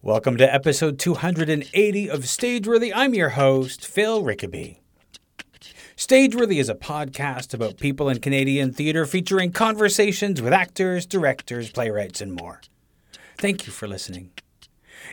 [0.00, 2.92] Welcome to episode 280 of Stageworthy.
[2.94, 4.78] I'm your host, Phil Rickaby.
[5.96, 12.20] Stageworthy is a podcast about people in Canadian theatre featuring conversations with actors, directors, playwrights,
[12.20, 12.60] and more.
[13.38, 14.30] Thank you for listening.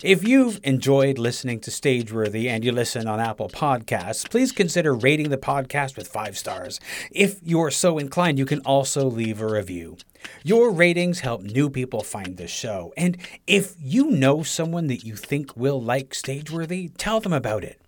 [0.04, 5.30] If you've enjoyed listening to Stageworthy and you listen on Apple Podcasts, please consider rating
[5.30, 6.80] the podcast with five stars.
[7.12, 9.98] If you're so inclined, you can also leave a review.
[10.44, 12.94] Your ratings help new people find the show.
[12.98, 13.18] And
[13.48, 17.80] if you know someone that you think will like Stageworthy, tell them about it.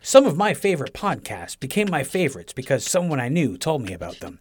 [0.00, 4.20] Some of my favorite podcasts became my favorites because someone I knew told me about
[4.20, 4.40] them.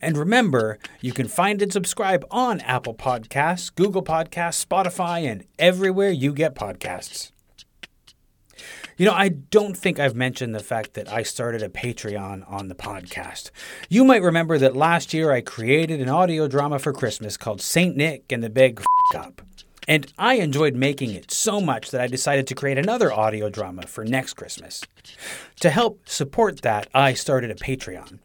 [0.00, 6.10] And remember, you can find and subscribe on Apple Podcasts, Google Podcasts, Spotify, and everywhere
[6.10, 7.32] you get podcasts.
[8.96, 12.68] You know, I don't think I've mentioned the fact that I started a Patreon on
[12.68, 13.50] the podcast.
[13.90, 17.94] You might remember that last year I created an audio drama for Christmas called Saint
[17.94, 18.80] Nick and the Big
[19.12, 19.42] F Up.
[19.86, 23.86] And I enjoyed making it so much that I decided to create another audio drama
[23.86, 24.82] for next Christmas.
[25.60, 28.18] To help support that, I started a Patreon.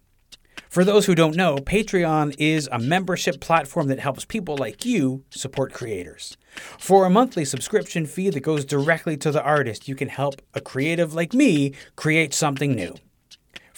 [0.71, 5.25] For those who don't know, Patreon is a membership platform that helps people like you
[5.29, 6.37] support creators.
[6.79, 10.61] For a monthly subscription fee that goes directly to the artist, you can help a
[10.61, 12.95] creative like me create something new.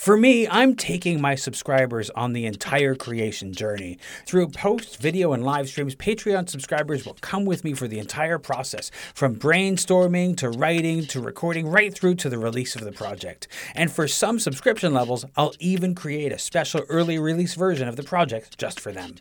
[0.03, 3.97] For me, I'm taking my subscribers on the entire creation journey.
[4.25, 8.37] Through posts, video, and live streams, Patreon subscribers will come with me for the entire
[8.37, 13.47] process, from brainstorming to writing to recording, right through to the release of the project.
[13.75, 18.03] And for some subscription levels, I'll even create a special early release version of the
[18.03, 19.15] project just for them.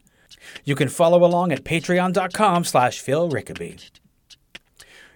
[0.64, 4.01] You can follow along at patreon.com slash Phil Rickaby.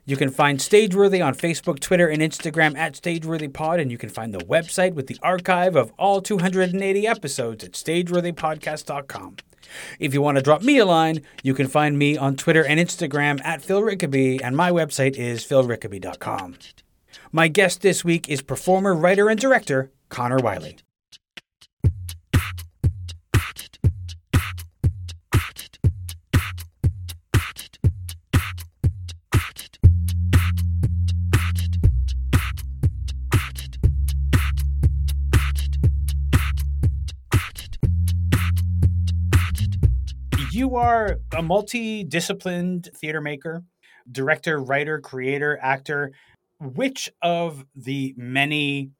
[0.09, 4.33] You can find Stageworthy on Facebook, Twitter, and Instagram at StageworthyPod, and you can find
[4.33, 9.37] the website with the archive of all 280 episodes at StageworthyPodcast.com.
[9.99, 12.79] If you want to drop me a line, you can find me on Twitter and
[12.79, 16.55] Instagram at Phil Rickaby, and my website is philrickaby.com.
[17.33, 20.79] My guest this week is performer, writer, and director Connor Wiley.
[40.77, 43.65] You are a multi-disciplined theater maker,
[44.13, 46.13] director, writer, creator, actor.
[46.61, 48.91] Which of the many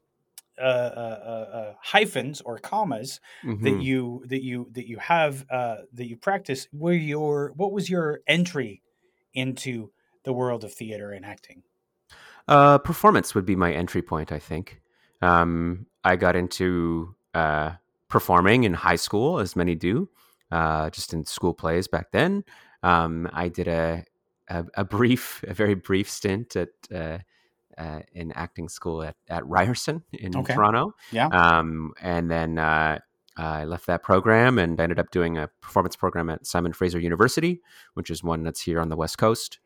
[0.59, 3.65] uh, uh, uh, hyphens or commas Mm-hmm.
[3.65, 7.91] that you that you that you have uh, that you practice were your what was
[7.91, 8.81] your entry
[9.35, 9.91] into
[10.25, 11.63] the world of theater and acting?
[12.49, 14.81] Uh, performance would be my entry point, I think.
[15.21, 17.73] Um, I got into uh,
[18.09, 20.09] performing in high school, as many do,
[20.51, 22.45] uh, just in school plays back then.
[22.83, 24.05] Um, I did a,
[24.49, 27.19] a a brief, a very brief stint at uh,
[27.79, 30.55] uh, in acting school at, at Ryerson in Okay.
[30.55, 30.95] Toronto.
[31.13, 31.27] Yeah.
[31.29, 32.99] Um, and then uh,
[33.37, 37.61] I left that program and ended up doing a performance program at Simon Fraser University,
[37.95, 39.59] which is one that's here on the West Coast.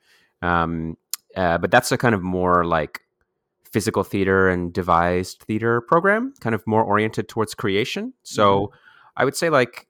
[0.43, 0.97] Um,
[1.37, 3.03] uh, but that's a kind of more like
[3.71, 8.13] physical theater and devised theater program, kind of more oriented towards creation.
[8.25, 8.73] So
[9.17, 9.87] I would say like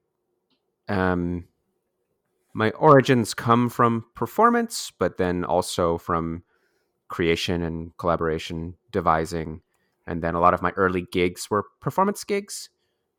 [0.91, 1.45] um,
[2.53, 6.43] my origins come from performance, but then also from
[7.09, 9.62] creation and collaboration, devising,
[10.06, 12.71] and then a lot of my early gigs were performance gigs.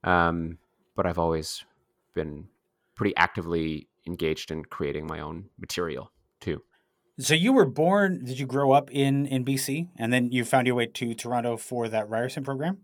[0.03, 0.57] Um,
[0.95, 1.63] but I've always
[2.13, 2.47] been
[2.95, 6.11] pretty actively engaged in creating my own material
[6.41, 6.61] too.
[7.19, 8.25] So you were born?
[8.25, 11.55] Did you grow up in in BC, and then you found your way to Toronto
[11.55, 12.79] for that Ryerson program?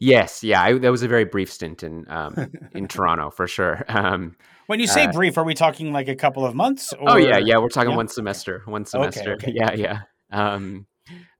[0.00, 3.84] Yes, yeah, I, that was a very brief stint in um, in Toronto for sure.
[3.88, 4.36] Um,
[4.66, 6.92] When you say Uh, brief, are we talking like a couple of months?
[6.92, 7.10] Or...
[7.10, 7.96] oh yeah, yeah, we're talking yeah?
[7.96, 9.32] one semester, one semester.
[9.34, 9.52] okay.
[9.54, 10.00] Yeah, yeah.
[10.30, 10.86] Um,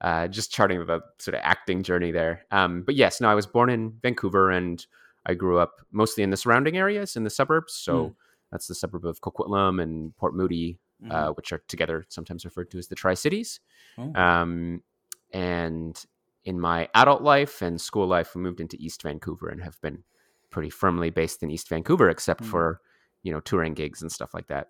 [0.00, 2.46] uh, just charting the sort of acting journey there.
[2.50, 4.84] Um, but yes, no, I was born in Vancouver and
[5.26, 7.74] I grew up mostly in the surrounding areas in the suburbs.
[7.74, 8.12] So Hmm.
[8.50, 11.12] that's the suburb of Coquitlam and Port Moody, Mhm.
[11.12, 13.60] uh, which are together sometimes referred to as the Tri Cities.
[13.98, 14.10] Oh.
[14.14, 14.82] Um,
[15.34, 16.02] and
[16.48, 20.02] in my adult life and school life, we moved into East Vancouver and have been
[20.48, 22.46] pretty firmly based in East Vancouver, except Mm.
[22.46, 22.80] for
[23.22, 24.68] you know touring gigs and stuff like that.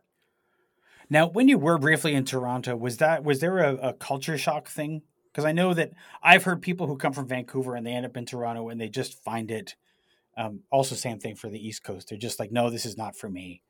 [1.08, 4.66] Now, when you were briefly in Toronto, was that was there a, a culture shock
[4.66, 5.02] thing?
[5.30, 8.16] Because I know that I've heard people who come from Vancouver and they end up
[8.16, 9.76] in Toronto and they just find it.
[10.36, 12.08] Um, also, same thing for the East Coast.
[12.08, 13.62] They're just like, no, this is not for me.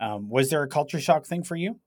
[0.00, 1.80] Um, was there a culture shock thing for you?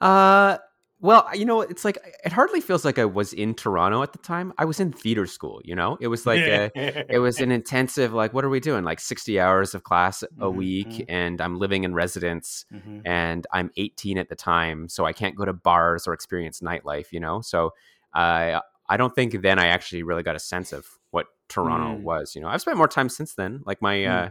[0.00, 0.58] Uh,
[1.00, 4.18] well, you know, it's like it hardly feels like I was in Toronto at the
[4.18, 4.52] time.
[4.58, 5.60] I was in theater school.
[5.64, 6.70] You know, it was like a,
[7.08, 8.12] it was an intensive.
[8.12, 8.84] Like, what are we doing?
[8.84, 11.04] Like sixty hours of class a Mhm, week, mhm.
[11.08, 13.02] and I'm living in residence, Mhm.
[13.04, 17.12] and I'm 18 at the time, so I can't go to bars or experience nightlife.
[17.12, 17.74] You know, so
[18.14, 22.02] I I don't think then I actually really got a sense of what Toronto Mm.
[22.02, 22.34] was.
[22.34, 23.62] You know, I've spent more time since then.
[23.66, 24.28] Like my Mm.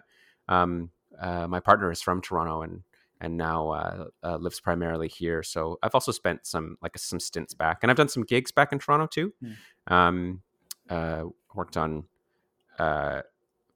[0.49, 2.83] uh, um uh, my partner is from Toronto and
[3.21, 5.43] and now uh, uh, lives primarily here.
[5.43, 8.71] So I've also spent some like some stints back, and I've done some gigs back
[8.71, 9.33] in Toronto too.
[9.43, 9.93] Mm.
[9.93, 10.41] Um,
[10.89, 11.23] uh,
[11.53, 12.05] worked on
[12.79, 13.21] uh,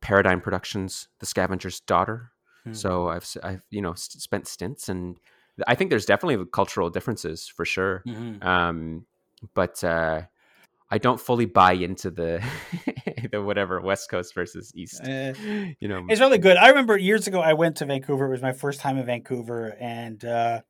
[0.01, 2.31] Paradigm Productions, The Scavenger's Daughter.
[2.67, 2.75] Mm.
[2.75, 5.19] So I've I've you know spent stints, and
[5.67, 8.03] I think there's definitely cultural differences for sure.
[8.05, 8.43] Mhm.
[8.43, 9.05] Um,
[9.53, 10.23] but uh,
[10.91, 12.43] I don't fully buy into the
[13.31, 15.01] the whatever West Coast versus East.
[15.01, 15.33] Uh,
[15.79, 16.57] you know, It's really good.
[16.57, 18.25] I remember years ago I went to Vancouver.
[18.25, 20.61] It was my first time in Vancouver, and uh,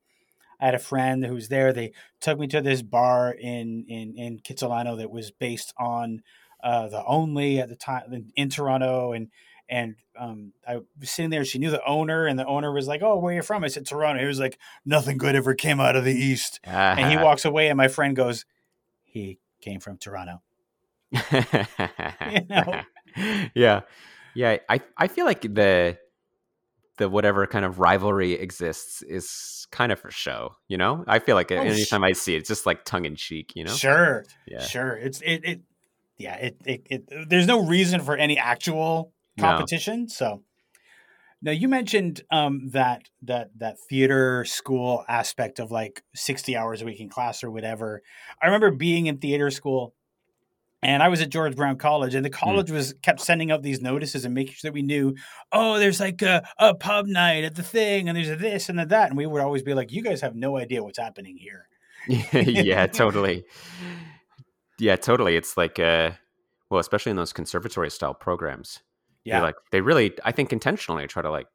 [0.60, 1.72] I had a friend who was there.
[1.72, 6.22] They took me to this bar in in in Kitsilano that was based on
[6.62, 9.28] uh, the Only at the time in, in Toronto, and
[9.68, 11.44] and um, I was sitting there.
[11.44, 13.86] She knew the owner, and the owner was like, "Oh, where you from?" I said,
[13.86, 16.60] "Toronto." He was like, "Nothing good ever came out of the East."
[17.00, 18.44] And he walks away, and my friend goes,
[19.02, 20.42] "He came from Toronto."
[22.48, 22.82] know?
[23.54, 23.80] yeah
[24.34, 25.98] yeah i i feel like the
[26.98, 31.34] the whatever kind of rivalry exists is kind of for show you know i feel
[31.36, 34.24] like Oh, sh- anytime i see it it's just like tongue-in-cheek you know Sure.
[34.46, 34.96] yeah Sure.
[34.96, 35.60] It's it, it
[36.18, 39.42] yeah, it, it it there's no reason for any actual No.
[39.44, 40.08] competition.
[40.08, 40.42] So
[41.42, 46.84] now you mentioned um that that that theater school aspect of like 60 hours a
[46.84, 48.02] week in class or whatever.
[48.40, 49.94] I remember being in theater school
[50.84, 53.80] and I was at George Brown College, and the college was kept sending out these
[53.80, 55.14] notices and making sure that we knew,
[55.52, 58.80] oh, there's like a, a pub night at the thing, and there's a this and
[58.80, 61.36] a that, and we would always be like, you guys have no idea what's happening
[61.36, 61.68] here.
[62.32, 63.44] yeah totally
[64.80, 66.10] yeah totally it's like uh
[66.68, 68.80] well especially in those conservatory style programs
[69.24, 71.46] Yeah, You're like they really i think intentionally try to like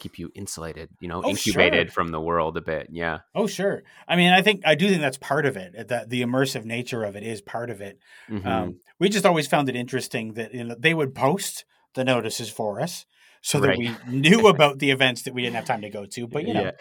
[0.00, 1.92] keep you insulated you know Oh, incubated sure.
[1.92, 3.84] from the world a bit yeah Oh, sure.
[4.08, 5.88] I mean, I think I do think that's part of it.
[5.88, 7.98] That the immersive nature of it is part of it.
[8.28, 8.44] Mhm.
[8.46, 11.64] Um, we just always found it interesting that you know they would post
[11.94, 13.06] the notices for us
[13.42, 16.26] so that we knew about the events that we didn't have time to go to.
[16.26, 16.72] But you know,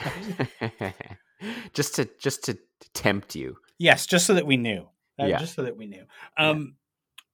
[0.61, 0.91] Yeah.
[1.73, 2.57] just to just to
[2.93, 4.87] tempt you yes, just so that we knew.
[5.19, 5.37] Uh, Yeah.
[5.37, 6.05] Just so that we knew.
[6.37, 6.75] Um,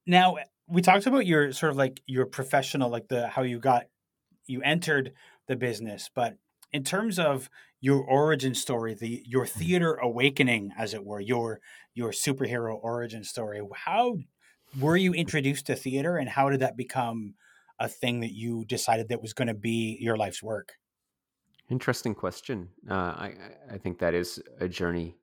[0.05, 0.37] Now
[0.67, 3.87] we talked about your sort of like your professional, like the how you got
[4.47, 5.13] you entered
[5.47, 6.37] the business, but
[6.73, 7.49] in terms of
[7.81, 9.69] your origin story, the your Mm-hmm.
[9.69, 11.61] theater awakening, as it were, your
[11.95, 14.17] your superhero origin story, how
[14.77, 17.35] were you introduced to theater, and how did that become
[17.79, 20.73] a thing that you decided that was going to be your life's work?
[21.69, 22.69] Interesting question.
[22.89, 25.17] Uh, I I- I think that is a journey,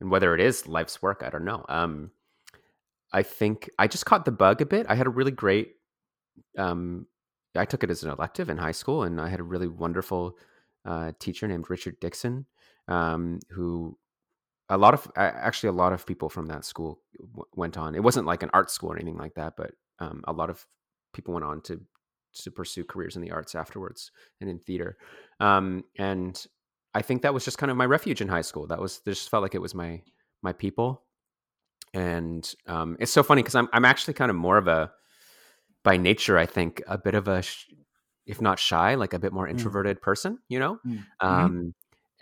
[0.00, 1.64] and whether it is life's work, I don't know.
[1.68, 2.12] Um,
[3.12, 4.86] I think I just caught the bug a bit.
[4.88, 5.74] I had a really great.
[6.56, 7.06] Um,
[7.54, 10.38] I took it as an elective in high school, and I had a really wonderful
[10.84, 12.46] uh, teacher named Richard Dixon,
[12.88, 13.98] um, who
[14.68, 17.94] a lot of actually a lot of people from that school w- went on.
[17.94, 20.66] It wasn't like an art school or anything like that, but um, a lot of
[21.12, 21.80] people went on to
[22.34, 24.10] to pursue careers in the arts afterwards
[24.40, 24.96] and in theater.
[25.38, 26.42] Um, and
[26.94, 28.66] I think that was just kind of my refuge in high school.
[28.66, 30.02] That was just felt like it was my
[30.42, 31.02] my people.
[31.94, 34.90] And um, it's so funny because I'm I'm actually kind of more of a
[35.84, 37.66] by nature I think a bit of a sh-
[38.24, 39.50] if not shy like a bit more Mm.
[39.50, 40.38] introverted person.
[40.48, 40.78] You know.
[40.86, 41.04] Mm.
[41.20, 41.74] Um,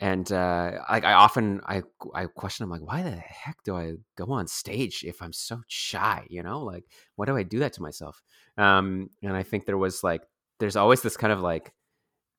[0.02, 1.82] and uh, like I often I
[2.14, 5.60] I question I'm like why the heck do I go on stage if I'm so
[5.68, 6.84] shy you know like
[7.16, 8.22] why do I do that to myself
[8.56, 10.22] um, and I think there was like
[10.58, 11.72] there's always this kind of like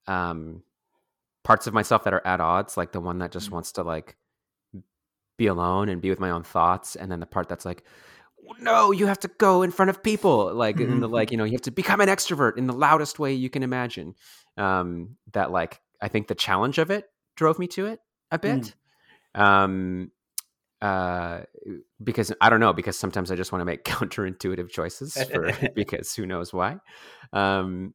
[0.07, 0.63] um,
[1.43, 3.53] parts of myself that are at odds like the one that just Mm.
[3.53, 4.17] wants to like
[5.41, 7.83] be alone and be with my own thoughts and then the part that's like
[8.59, 11.43] no you have to go in front of people like in the like you know
[11.43, 14.13] you have to become an extrovert in the loudest way you can imagine
[14.57, 17.05] um, that like I think the challenge of it
[17.35, 17.99] drove me to it
[18.31, 18.73] a bit.
[19.35, 20.11] Um,
[20.81, 21.41] uh,
[22.03, 26.15] because I don't know, because sometimes I just want to make counterintuitive choices for because
[26.15, 26.77] who knows why.
[27.31, 27.93] Um,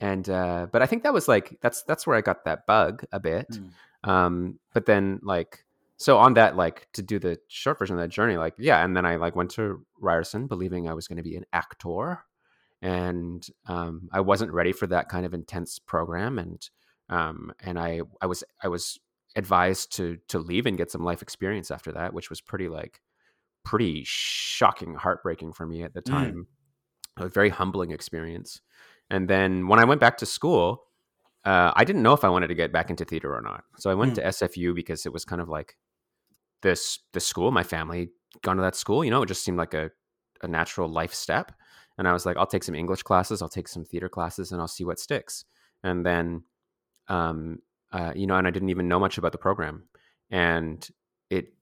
[0.00, 3.04] and uh, but I think that was like that's that's where I got that bug
[3.12, 3.48] a bit.
[3.50, 4.08] Mm.
[4.08, 5.64] Um, but then like
[6.00, 8.96] so on that like to do the short version of that journey, like yeah, and
[8.96, 12.24] then I like went to Ryerson believing I was going to be an actor,
[12.80, 16.70] and um, I wasn't ready for that kind of intense program, and
[17.10, 18.98] um, and I I was I was
[19.36, 23.02] advised to to leave and get some life experience after that, which was pretty like
[23.62, 26.32] pretty shocking, heartbreaking for me at the time Mm.
[26.32, 26.46] time.
[27.16, 28.62] A very humbling experience.
[29.10, 30.84] And then when I went back to school,
[31.44, 33.64] uh, I didn't know if I wanted to get back into theater or not.
[33.78, 34.14] So I went Mm.
[34.16, 35.76] to SFU because it was kind of like
[36.62, 38.10] this this school, my family
[38.42, 39.04] gone to that school.
[39.04, 39.90] You know, it just seemed like a
[40.42, 41.52] a natural life step.
[41.98, 44.60] And I was like, I'll take some English classes, I'll take some theater classes, and
[44.60, 45.44] I'll see what sticks.
[45.82, 46.44] And then,
[47.08, 47.58] um,
[47.92, 49.84] uh, you know, and I didn't even know much about the program,
[50.30, 50.86] and
[51.28, 51.52] it.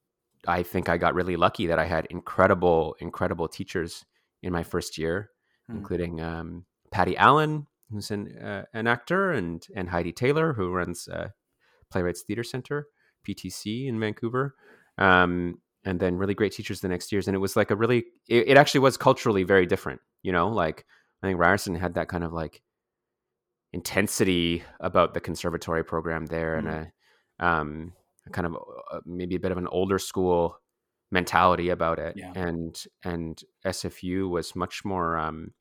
[0.46, 4.04] I think I got really lucky that I had incredible, incredible teachers
[4.42, 5.30] in my first year,
[5.68, 5.78] hmm.
[5.78, 11.08] including um, Patty Allen, who's an uh, an actor, and and Heidi Taylor, who runs
[11.08, 11.30] uh,
[11.90, 12.88] Playwrights Theater Center,
[13.26, 14.54] PTC in Vancouver.
[14.98, 17.28] Um, and then really great teachers the next years.
[17.28, 20.48] And it was like a really, it, it, actually was culturally very different, you know,
[20.48, 20.84] like
[21.22, 22.60] I think Ryerson had that kind of like
[23.72, 26.68] intensity about the conservatory program there mm-hmm.
[26.68, 26.92] and
[27.40, 27.92] a, um,
[28.26, 28.56] a kind of
[28.92, 30.58] uh, maybe a bit of an older school
[31.10, 32.14] mentality about it.
[32.16, 32.32] Yeah.
[32.34, 35.52] And, and SFU was much more, um,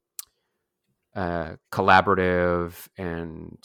[1.16, 3.58] uh, collaborative and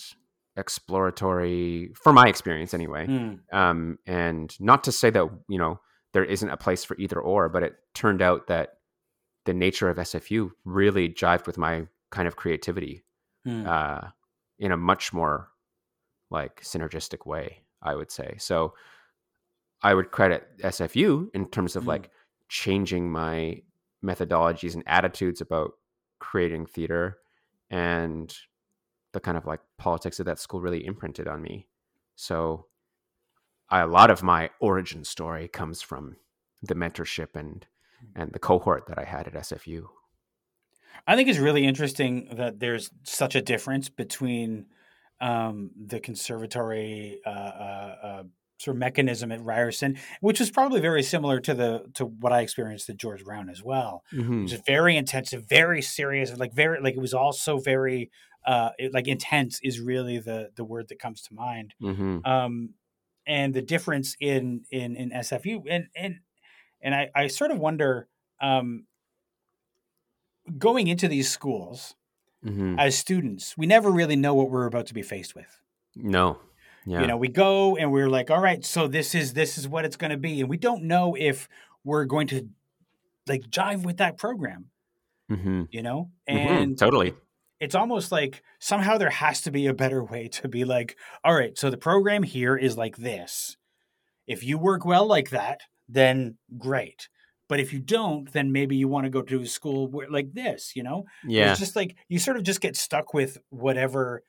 [0.57, 3.07] exploratory for my experience anyway.
[3.07, 3.41] Mm.
[3.53, 5.81] Um, and not to say that, you know,
[6.13, 8.75] there isn't a place for either or, but it turned out that
[9.45, 13.05] the nature of SFU really jived with my kind of creativity
[13.45, 13.67] hmm.
[13.67, 14.01] uh,
[14.59, 15.49] in a much more
[16.31, 18.37] like synergistic way, I would say.
[18.39, 18.75] So
[19.83, 21.89] I would credit SFU in terms of hmm.
[21.89, 22.11] like
[22.49, 23.63] changing my
[24.05, 25.73] methodologies and attitudes about
[26.21, 27.19] creating theater
[27.71, 28.33] and
[29.13, 31.69] the kind of like politics of that school really imprinted on me.
[32.17, 32.67] So
[33.71, 36.17] a lot of my origin story comes from
[36.63, 37.67] the mentorship and
[38.17, 39.85] and the cohort that I had at SFU.
[41.07, 44.67] I think it's really interesting that there's such a difference between
[45.21, 48.23] um, the conservatory uh, uh, uh,
[48.59, 52.41] sort of mechanism at Ryerson, which was probably very similar to the to what I
[52.41, 54.05] experienced at George Brown as well.
[54.13, 54.43] Mm-hmm.
[54.43, 58.11] Which is very intensive, very serious, like very like it was also very
[58.45, 61.75] uh, it, like intense is really the the word that comes to mind.
[61.83, 62.19] Mm-hmm.
[62.25, 62.75] Um,
[63.27, 66.21] and the difference in in in SFU and and
[66.81, 68.09] and I, I sort of wonder
[68.41, 68.87] um,
[70.59, 71.95] going into these schools
[72.45, 72.79] mm-hmm.
[72.79, 75.59] as students, we never really know what we're about to be faced with.
[75.95, 76.39] No.
[76.85, 77.03] Yeah.
[77.03, 79.85] You know, we go and we're like, all right, so this is this is what
[79.85, 81.49] it's going to be, and we don't know if
[81.85, 82.49] we're going to
[83.29, 84.71] like jive with that program.
[85.31, 85.65] Mm-hmm.
[85.71, 86.53] You know, mm-hmm.
[86.53, 87.15] and totally,
[87.63, 91.33] it's almost like somehow there has to be a better way to be like, all
[91.33, 93.57] right, so the program here is like this.
[94.27, 97.09] If you work well like that, then great.
[97.49, 100.33] But if you don't, then maybe you want to go to a school where, like
[100.33, 101.05] this, you know?
[101.25, 101.53] Yeah.
[101.53, 104.25] It's just like you sort of just get stuck with whatever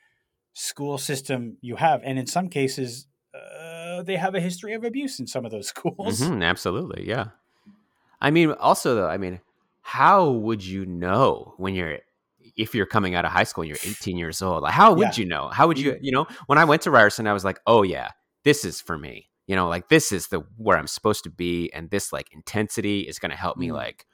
[0.53, 2.01] school system you have.
[2.03, 5.67] And in some cases, uh, they have a history of abuse in some of those
[5.75, 6.21] schools.
[6.21, 7.07] Mm-hmm, absolutely.
[7.07, 7.29] Yeah.
[8.21, 9.39] I mean, also, though, I mean,
[9.81, 11.97] how would you know when you're
[12.55, 15.17] if you're coming out of high school and you're 18 years old like how would
[15.17, 15.23] yeah.
[15.23, 17.59] you know how would you you know when i went to ryerson i was like
[17.67, 18.09] oh yeah
[18.43, 21.71] this is for me you know like this is the where i'm supposed to be
[21.73, 23.73] and this like intensity is going to help me mm.
[23.73, 24.05] like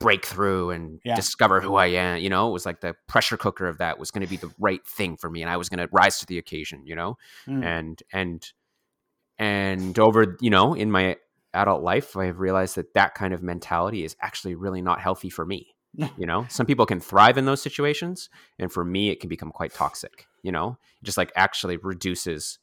[0.00, 1.14] break through and yeah.
[1.14, 4.10] discover who i am you know it was like the pressure cooker of that was
[4.10, 6.26] going to be the right thing for me and i was going to rise to
[6.26, 7.16] the occasion you know
[7.46, 7.64] mm.
[7.64, 8.52] and and
[9.38, 11.16] and over you know in my
[11.52, 15.30] adult life i have realized that that kind of mentality is actually really not healthy
[15.30, 16.46] for me you know?
[16.48, 20.26] Some people can thrive in those situations and for me it can become quite toxic
[20.42, 20.78] you know?
[21.00, 22.58] It just like actually reduces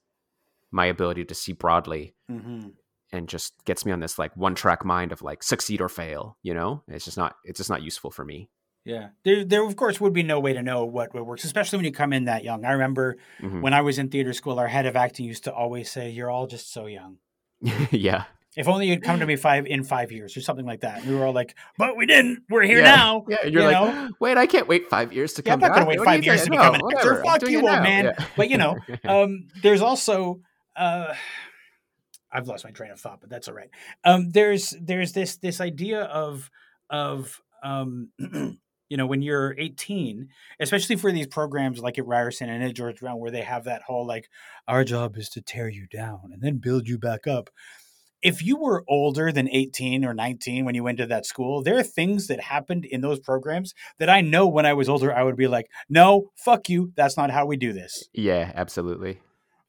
[0.72, 2.70] my ability to see broadly mm-hmm.
[3.12, 6.38] and just gets me on this like one track mind of like succeed or fail
[6.44, 6.84] you know?
[6.88, 8.50] It's just not it's just not useful for me.
[8.84, 9.10] Yeah.
[9.24, 11.86] There, there of course would be no way to know what, what works especially when
[11.86, 12.66] you come in that young.
[12.66, 13.62] I remember mm-hmm.
[13.62, 16.32] when i was in theater school our head of acting used to always say you're
[16.32, 17.18] all just so young.
[17.92, 18.26] Yeah
[18.58, 21.00] if only you'd come to me five in five years or something like that.
[21.00, 22.44] And we were all like, but we didn't.
[22.50, 22.96] We're here yeah.
[22.96, 23.26] now.
[23.30, 24.10] Yeah, you're you like, know?
[24.20, 25.64] wait, I can't wait five years to yeah, come.
[25.64, 27.24] I'm not going to wait five years to become no, an actor.
[27.24, 28.06] Fuck you, old man.
[28.06, 28.26] Yeah.
[28.36, 30.42] But you know, um, there's also.
[30.76, 31.14] Uh,
[32.34, 33.70] I've lost my train of thought, but that's all right.
[34.06, 36.50] Um, there's there's this this idea of
[36.90, 40.30] of um, you know when you're 18,
[40.60, 43.84] especially for these programs like at Ryerson and at George Brown, where they have that
[43.84, 44.30] whole like
[44.68, 47.50] our job is to tear you down and then build you back up
[48.22, 51.78] if you were older than 18 or 19 when you went to that school, there
[51.78, 55.24] are things that happened in those programs that I know when I was older, I
[55.24, 56.92] would be like, no, fuck you.
[56.96, 58.08] That's not how we do this.
[58.14, 59.20] Yeah, absolutely.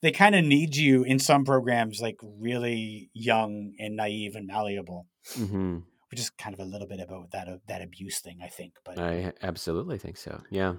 [0.03, 5.07] They kind of need you in some programs, like really young and naive and malleable,
[5.35, 5.79] mm-hmm.
[6.11, 8.75] which is kind of a little bit about that, uh, that abuse thing, I think.
[8.85, 10.43] But I absolutely think so.
[10.51, 10.75] Yeah.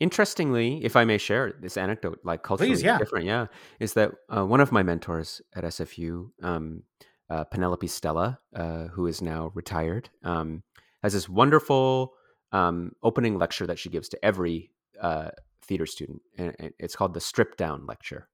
[0.00, 2.98] Interestingly, if I may share this anecdote, like culturally Please, yeah.
[2.98, 3.46] different, yeah,
[3.78, 6.82] is that uh, one of my mentors at SFU, um,
[7.28, 10.62] uh, Penelope Stella, uh, who is now retired, um,
[11.02, 12.14] has this wonderful
[12.52, 15.28] um, opening lecture that she gives to every uh,
[15.62, 18.26] theater student, and it's called the Strip Down Lecture.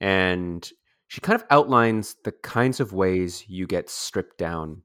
[0.00, 0.68] And
[1.06, 4.82] she kind of outlines the kinds of ways you get stripped down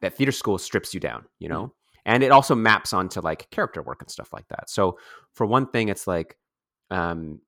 [0.00, 1.72] that theater school strips you down you know
[2.04, 4.70] and it also maps onto like character work and stuff like that.
[4.70, 4.98] So
[5.34, 6.36] for one thing it's like
[6.90, 7.40] um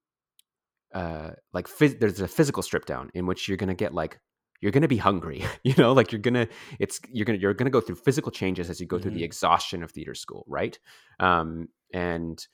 [0.95, 4.21] uh like phys- there's a physical strip down in which you're gonna get like
[4.61, 5.93] you're gonna be hungry you know?
[5.93, 8.99] Like you're gonna it's you're gonna you're gonna go through physical changes as you go
[8.99, 9.25] through the Mhm.
[9.25, 10.79] exhaustion of theater school right?
[11.19, 12.47] Um and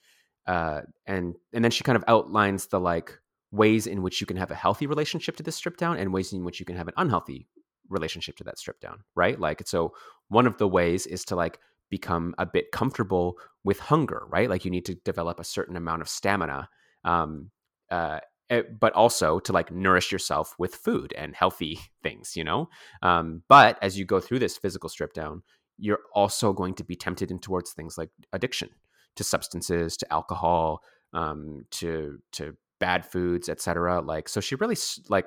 [0.46, 3.18] uh and and then she kind of outlines the like
[3.50, 6.32] ways in which you can have a healthy relationship to this strip down and ways
[6.32, 7.48] in which you can have an unhealthy
[7.88, 9.40] relationship to that strip down right?
[9.40, 9.94] Like so
[10.28, 11.58] one of the ways is to like
[11.90, 14.48] become a bit comfortable with hunger right?
[14.48, 16.68] Like you need to develop a certain amount of stamina
[17.04, 17.50] um
[17.90, 22.68] uh eh, but also to like nourish yourself with food and healthy things you know?
[23.02, 25.42] Um but as you go through this physical strip down
[25.78, 28.68] you're also going to be tempted in towards things like addiction
[29.16, 34.76] to substances to alcohol um to to bad foods etc like so she really
[35.08, 35.26] like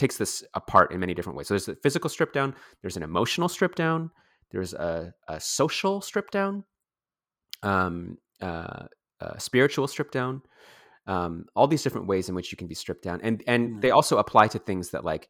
[0.00, 1.46] takes this apart in many different ways.
[1.46, 4.10] So there's a physical strip down there's an emotional strip down
[4.50, 6.64] there's a, a social strip down
[7.62, 8.86] um uh,
[9.20, 10.42] a spiritual strip down
[11.06, 13.80] um all these different ways in which you can be stripped down and and Mm.
[13.82, 15.28] they also apply to things that like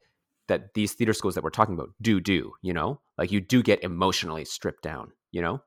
[0.49, 3.63] that these theater schools that we're talking about do do you know like you do
[3.63, 5.61] get emotionally stripped down you know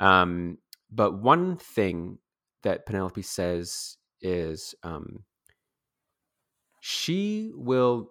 [0.00, 0.58] um
[0.90, 2.18] but one thing
[2.62, 5.24] that penelope says is um
[6.80, 8.10] she will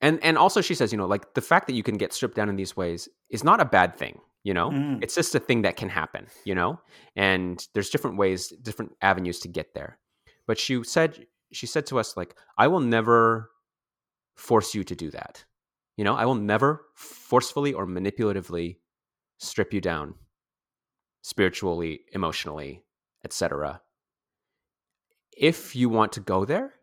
[0.00, 2.36] and and also she says you know like the fact that you can get stripped
[2.36, 4.70] down in these ways is not a bad thing you know?
[4.70, 5.02] Mm.
[5.02, 6.80] it's just a thing that can happen you know?
[7.16, 9.98] And there's different ways different avenues to get there.
[10.46, 13.50] But she said she said to us like i will never
[14.36, 15.44] force you to do that.
[15.96, 18.76] You know i will never forcefully or manipulatively
[19.38, 20.14] strip you down
[21.22, 22.82] spiritually emotionally
[23.24, 23.82] etc
[25.36, 26.74] if you want to go there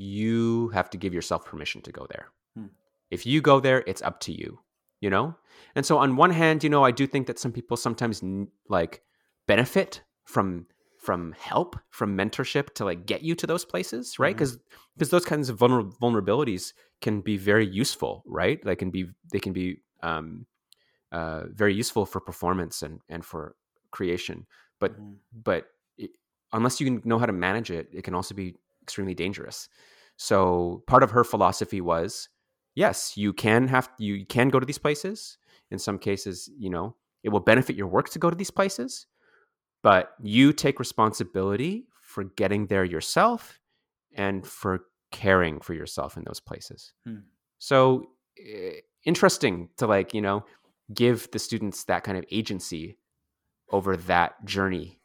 [0.00, 2.26] you have to give yourself permission to go there.
[2.56, 2.70] Hmm.
[3.16, 4.50] if you go there it's up to you
[5.04, 5.34] you know?
[5.76, 8.16] And so on one hand you know i do think that some people sometimes
[8.76, 8.94] like
[9.52, 10.02] benefit
[10.34, 10.66] from
[11.06, 14.34] from help from mentorship to like get you to those places right?
[14.36, 14.58] Because
[14.94, 16.64] because those kinds of vulner- vulnerabilities
[17.04, 18.58] can be very useful right?
[18.64, 19.02] They can be
[19.32, 19.66] they can be
[20.10, 20.46] um
[21.12, 23.42] uh very useful for performance and and for
[23.96, 24.46] creation.
[24.82, 25.16] But Mhm.
[25.48, 25.62] but
[26.04, 26.10] it,
[26.52, 28.48] unless you can know how to manage it it can also be
[28.90, 29.68] extremely dangerous
[30.16, 32.28] so part of her philosophy was
[32.74, 35.38] yes you can have you can go to these places
[35.70, 39.06] in some cases you know it will benefit your work to go to these places
[39.82, 43.60] but you take responsibility for getting there yourself
[44.14, 44.80] and for
[45.12, 47.22] caring for yourself in those places Hmm.
[47.58, 48.04] so
[48.38, 50.44] eh, interesting to like you know
[50.92, 52.98] give the students that kind of agency
[53.70, 54.98] over that journey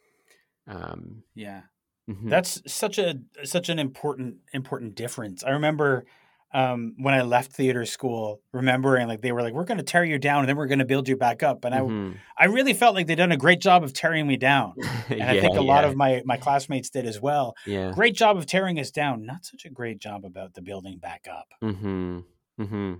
[0.67, 1.61] um Yeah.
[2.07, 2.29] Mhm.
[2.29, 5.43] That's such a such an important important difference.
[5.43, 6.05] I remember
[6.53, 10.03] um, when I left theater school, remembering like they were like, "We're going to tear
[10.05, 12.23] you down, and then we're going to build you back up." And Mhm.
[12.37, 14.75] I I really felt like they'd done a great job of tearing me down,
[15.19, 17.55] and I think a lot of my my classmates did as well.
[17.65, 20.97] yeah Great job of tearing us down, not such a great job about the building
[20.99, 21.47] back up.
[21.61, 22.19] mm-hmm
[22.59, 22.95] mm-hmm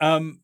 [0.00, 0.40] Um,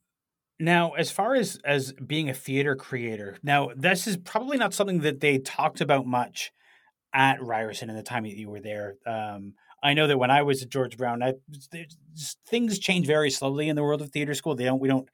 [0.60, 5.00] now, as far as as being a theater creator, now this is probably not something
[5.00, 6.52] that they talked about much
[7.12, 8.96] at Ryerson in the time that you were there.
[9.06, 11.34] Um, I know that when I was at George Brown, I,
[12.46, 14.54] things change very slowly in the world of theater school.
[14.54, 15.08] They don't we don't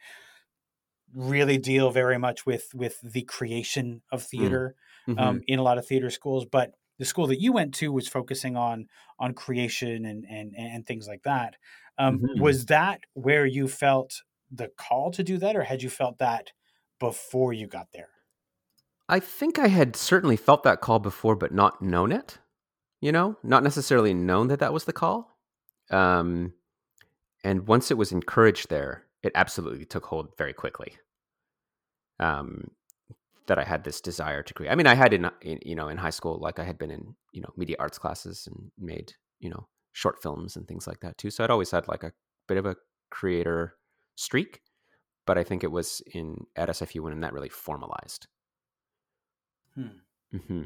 [1.14, 4.74] really deal very much with with the creation of theater
[5.08, 5.18] mm-hmm.
[5.18, 8.08] um, in a lot of theater schools, but the school that you went to was
[8.08, 11.56] focusing on on creation and and and things like that.
[11.98, 12.40] Um, Mhm.
[12.40, 16.52] Was that where you felt the call to do that, or had you felt that
[16.98, 18.10] before you got there?
[19.08, 22.38] I think I had certainly felt that call before, but not known it.
[23.00, 25.36] You know, not necessarily known that that was the call.
[25.90, 26.54] Um,
[27.44, 30.94] and once it was encouraged there, it absolutely took hold very quickly.
[32.18, 32.70] Um,
[33.46, 34.70] that I had this desire to create.
[34.70, 36.90] I mean, I had in, in you know in high school, like I had been
[36.90, 41.00] in you know media arts classes and made you know short films and things like
[41.00, 41.30] that too.
[41.30, 42.12] So I'd always had like a
[42.48, 42.76] bit of a
[43.10, 43.76] creator
[44.16, 44.60] streak,
[45.26, 48.26] but I think it was in at SFU when that really formalized.
[49.76, 50.36] Hmm.
[50.36, 50.62] hmm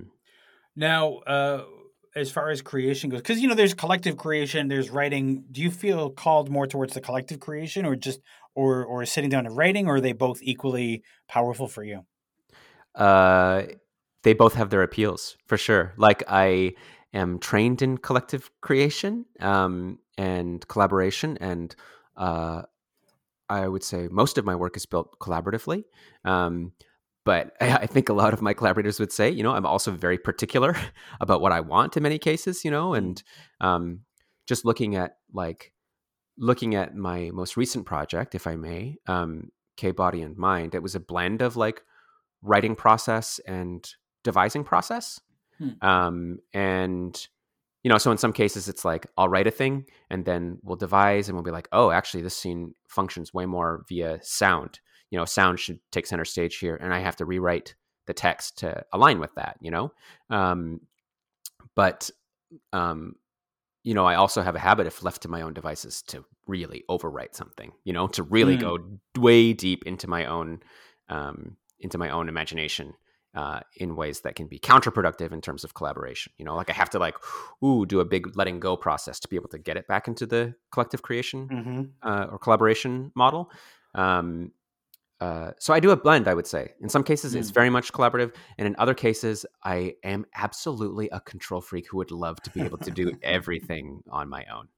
[0.77, 1.65] Now, uh,
[2.15, 5.45] as far as creation goes, because you know, there's collective creation, there's writing.
[5.51, 8.21] Do you feel called more towards the collective creation, or just
[8.55, 12.05] or or sitting down and writing, or are they both equally powerful for you?
[12.95, 13.63] Uh,
[14.23, 15.93] they both have their appeals for sure.
[15.97, 16.75] Like I
[17.13, 21.75] am trained in collective creation um, and collaboration, and
[22.17, 22.63] uh,
[23.49, 25.85] I would say most of my work is built collaboratively.
[26.25, 26.73] Um,
[27.31, 29.93] but I, I think a lot of my collaborators would say, you know, I'm also
[29.93, 30.77] very particular
[31.21, 33.23] about what I want in many cases, you know, and
[33.61, 34.01] um,
[34.49, 35.73] just looking at like
[36.37, 40.83] looking at my most recent project, if I may, um, K Body and Mind, it
[40.83, 41.83] was a blend of like
[42.43, 43.89] writing process and
[44.25, 45.21] devising process.
[45.59, 45.87] Hmm.
[45.89, 47.29] Um, and
[47.85, 50.77] you know, so in some cases it's like I'll write a thing and then we'll
[50.77, 54.81] devise and we'll be like, oh, actually this scene functions way more via sound.
[55.11, 57.75] You know, sound should take center stage here, and I have to rewrite
[58.07, 59.57] the text to align with that.
[59.61, 59.93] You know,
[60.31, 60.81] um,
[61.75, 62.11] but
[62.73, 63.17] um,
[63.83, 66.85] you know, I also have a habit if left to my own devices to really
[66.89, 67.73] overwrite something.
[67.85, 68.61] You know, to really mm.
[68.61, 68.79] go
[69.21, 70.61] way deep into my own
[71.09, 72.95] um, into my own imagination
[73.35, 76.33] uh, in ways that can be counterproductive in terms of collaboration.
[76.37, 77.15] You know, like I have to like,
[77.65, 80.27] ooh, do a big letting go process to be able to get it back into
[80.27, 81.83] the collective creation mm-hmm.
[82.09, 83.51] uh, or collaboration model.
[83.95, 84.53] Um,
[85.21, 86.73] uh, so I do a blend, I would say.
[86.81, 87.39] In some cases, mm.
[87.39, 91.99] it's very much collaborative, and in other cases, I am absolutely a control freak who
[91.99, 94.69] would love to be able to do everything on my own.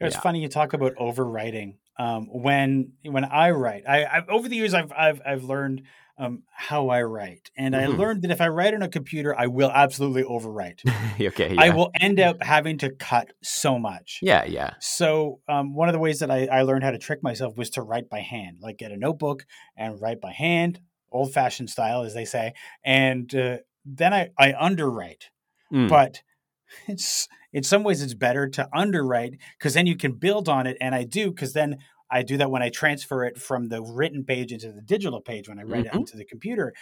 [0.00, 0.20] It's yeah.
[0.20, 1.74] funny you talk about overwriting.
[2.00, 5.82] Um, when when I write, I I've, over the years I've I've I've learned
[6.16, 7.50] um, how I write.
[7.56, 7.92] And mm-hmm.
[7.92, 10.80] I learned that if I write on a computer, I will absolutely overwrite.
[11.20, 11.54] okay.
[11.54, 11.60] Yeah.
[11.60, 14.20] I will end up having to cut so much.
[14.22, 14.74] Yeah, yeah.
[14.80, 17.70] So um, one of the ways that I, I learned how to trick myself was
[17.70, 22.02] to write by hand, like get a notebook and write by hand, old fashioned style,
[22.02, 22.52] as they say.
[22.84, 25.30] And uh, then I, I underwrite.
[25.72, 25.88] Mm.
[25.88, 26.22] But
[26.86, 30.76] it's in some ways it's better to underwrite because then you can build on it.
[30.80, 31.78] And I do because then
[32.10, 35.48] I do that when I transfer it from the written page into the digital page
[35.48, 35.96] when I write mm-hmm.
[35.96, 36.72] it onto the computer.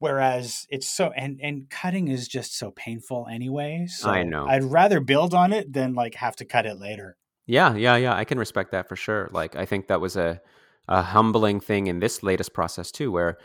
[0.00, 3.86] Whereas it's so and and cutting is just so painful anyway.
[3.88, 4.46] So I know.
[4.46, 7.16] I'd rather build on it than like have to cut it later.
[7.46, 8.14] Yeah, yeah, yeah.
[8.14, 9.28] I can respect that for sure.
[9.32, 10.40] Like I think that was a
[10.86, 13.38] a humbling thing in this latest process too, where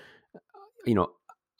[0.86, 1.10] you know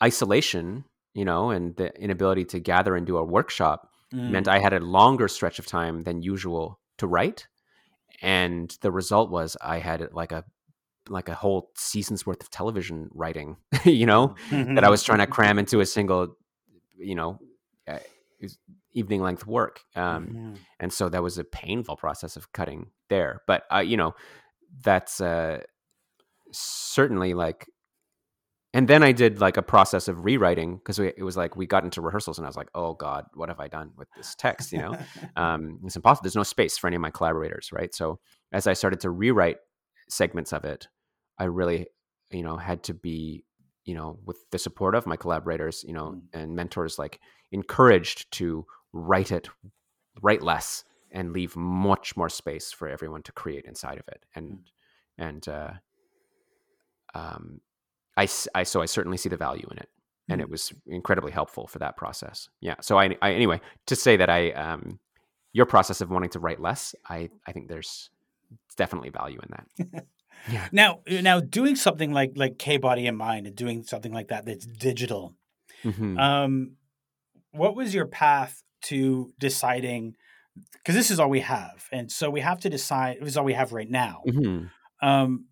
[0.04, 4.30] isolation, you know, and the inability to gather and do a workshop mm.
[4.30, 7.48] meant I had a longer stretch of time than usual to write
[8.22, 10.46] and the result was I had like a
[11.10, 15.28] like a whole season's worth of television writing, you know, that I was trying to
[15.28, 16.38] cram into a single,
[16.98, 17.40] you know,
[17.88, 18.00] uh,
[18.94, 19.82] evening length work.
[19.96, 20.54] Um, mm-hmm.
[20.80, 23.42] And so that was a painful process of cutting there.
[23.48, 24.16] But, uh, you know,
[24.82, 25.64] that's uh,
[26.54, 27.68] certainly like
[28.74, 31.84] and then I did like a process of rewriting because it was like we got
[31.84, 34.72] into rehearsals and I was like, oh God, what have I done with this text?
[34.72, 34.98] You know,
[35.36, 36.24] um, it's impossible.
[36.24, 37.94] There's no space for any of my collaborators, right?
[37.94, 38.20] So
[38.52, 39.58] as I started to rewrite
[40.10, 40.88] segments of it,
[41.38, 41.86] I really,
[42.32, 43.44] you know, had to be,
[43.86, 46.22] you know, with the support of my collaborators, you know, mm.
[46.34, 47.20] and mentors, like
[47.52, 49.50] encouraged to write it,
[50.24, 54.52] write less, and leave much more space for everyone to create inside of it, and
[54.52, 54.58] mm.
[55.20, 55.74] and uh,
[57.14, 57.62] um
[58.18, 59.90] I, I so I certainly see the value in it,
[60.30, 60.48] and mm-hmm.
[60.48, 62.50] it was incredibly helpful for that process.
[62.62, 62.76] Yeah.
[62.82, 65.00] So I, I anyway to say that I um,
[65.52, 68.10] your process of wanting to write less, I I think there's
[68.78, 70.06] definitely value in that.
[70.52, 70.68] yeah.
[70.72, 74.46] Now now doing something like like K body and mind and doing something like that
[74.46, 75.36] that's digital.
[75.84, 76.18] Mm-hmm.
[76.18, 76.76] Um,
[77.52, 80.16] what was your path to deciding?
[80.74, 83.18] Because this is all we have, and so we have to decide.
[83.22, 84.22] This is all we have right now.
[84.28, 85.08] Mm-hmm.
[85.08, 85.46] Um,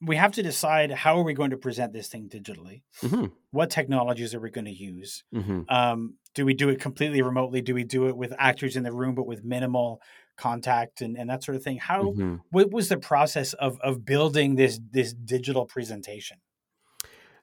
[0.00, 2.82] we have to decide how are we going to present this thing digitally?
[3.02, 3.26] Mm-hmm.
[3.50, 5.24] what technologies are we going to use?
[5.34, 5.62] Mm-hmm.
[5.68, 7.60] um, do we do it completely remotely?
[7.62, 10.00] Do we do it with actors in the room but with minimal
[10.36, 11.78] contact and, and that sort of thing?
[11.78, 12.36] How mm-hmm.
[12.50, 16.38] what was the process of of building this this digital presentation?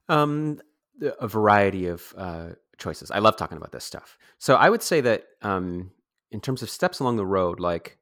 [0.08, 0.60] Um
[1.20, 3.12] a variety of uh, choices.
[3.12, 4.18] I love talking about this stuff.
[4.38, 5.92] So i would say that um
[6.32, 7.98] in terms of steps along the road like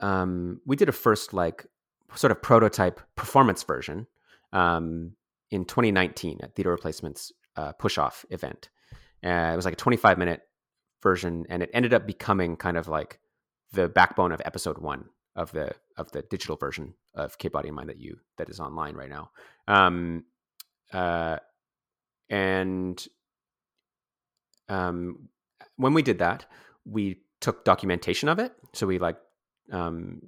[0.00, 1.66] um we did a first like
[2.14, 4.06] sort of prototype performance version
[4.52, 5.12] um,
[5.50, 8.68] in 2019 at Theater Replacements uh, Push Off event.
[9.24, 10.42] Uh, it was like a 25 minute
[11.02, 13.18] version, and it ended up becoming kind of like
[13.72, 17.76] the backbone of episode one of the of the digital version of K Body and
[17.76, 19.30] Mind that you that is online right now.
[19.68, 20.24] Um,
[20.92, 21.38] uh,
[22.28, 23.04] and
[24.68, 25.28] um,
[25.76, 26.46] when we did that,
[26.84, 28.52] we took documentation of it.
[28.72, 29.16] So we like
[29.70, 30.22] um,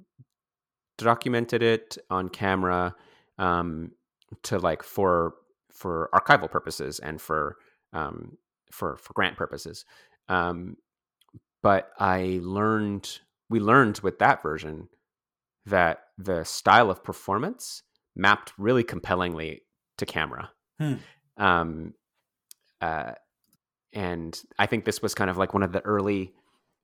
[0.97, 2.95] documented it on camera
[3.37, 3.91] um,
[4.43, 5.35] to like for
[5.71, 7.57] for archival purposes and for
[7.93, 8.37] um,
[8.71, 9.85] for for grant purposes.
[10.29, 10.77] Um,
[11.61, 14.89] but I learned we learned with that version
[15.65, 17.83] that the style of performance
[18.15, 19.63] mapped really compellingly
[19.97, 20.51] to camera.
[20.79, 20.93] Hmm.
[21.37, 21.93] Um,
[22.81, 23.13] uh,
[23.93, 26.33] and I think this was kind of like one of the early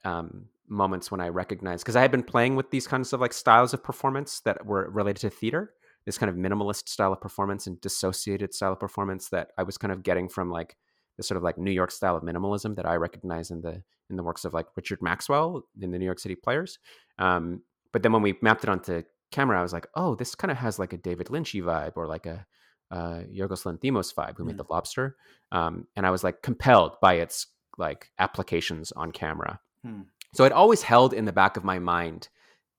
[0.04, 3.34] um, moments when I recognized because I had been playing with these kinds of like
[3.34, 5.74] styles of performance that were related to theater,
[6.06, 9.78] this kind of minimalist style of performance and dissociated style of performance that I was
[9.78, 10.78] kind of getting from like
[11.18, 14.18] the sort of like New York style of minimalism that I recognize in the in
[14.18, 16.80] the works of like Richard Maxwell in the New York City Players.
[17.18, 20.52] Um, but then when we mapped it onto camera, I was like, oh, this kind
[20.52, 22.46] of has like a David Lynchy vibe or like a
[22.92, 24.48] uh, Yorgos Lanthimos vibe, who mm.
[24.48, 25.16] made The Lobster.
[25.52, 27.48] Um, and I was like compelled by its
[27.78, 29.60] like applications on camera.
[29.86, 30.06] Mm.
[30.34, 32.30] So it always held in the back of my mind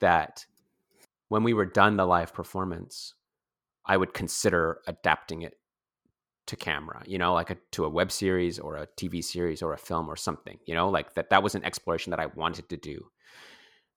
[0.01, 0.47] that
[1.29, 3.15] when we were done the live performance,
[3.85, 5.55] I would consider adapting it
[6.47, 9.73] to camera, you know, like a, to a web series or a TV series or
[9.73, 12.69] a film or something, you know, like that, that was an exploration that I wanted
[12.71, 13.07] to do.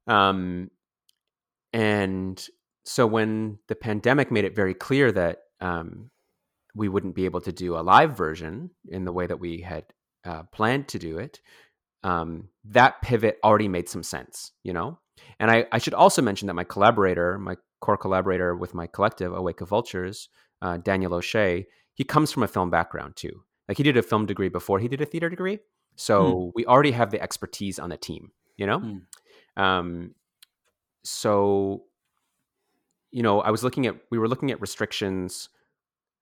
[0.08, 0.70] Um,
[1.74, 2.46] and
[2.84, 6.12] so when the pandemic made it very clear that um,
[6.76, 9.86] we wouldn't be able to do a live version in the way that we had
[10.24, 11.42] uh, planned to do it,
[12.06, 15.00] um, that pivot already made some sense, you know?
[15.40, 19.34] And I, I, should also mention that my collaborator, my core collaborator with my collective,
[19.34, 20.30] A Wake of Vultures,
[20.62, 21.66] uh, Daniel O'Shea,
[21.96, 23.42] he comes from a film background too.
[23.68, 25.58] Like he did a film degree before he did a theater degree.
[25.96, 26.52] So mm.
[26.54, 28.80] we already have the expertise on the team, you know?
[28.80, 29.02] Mm.
[29.62, 30.16] Um,
[31.04, 31.86] so,
[33.10, 35.50] you know, I was looking at, we were looking at restrictions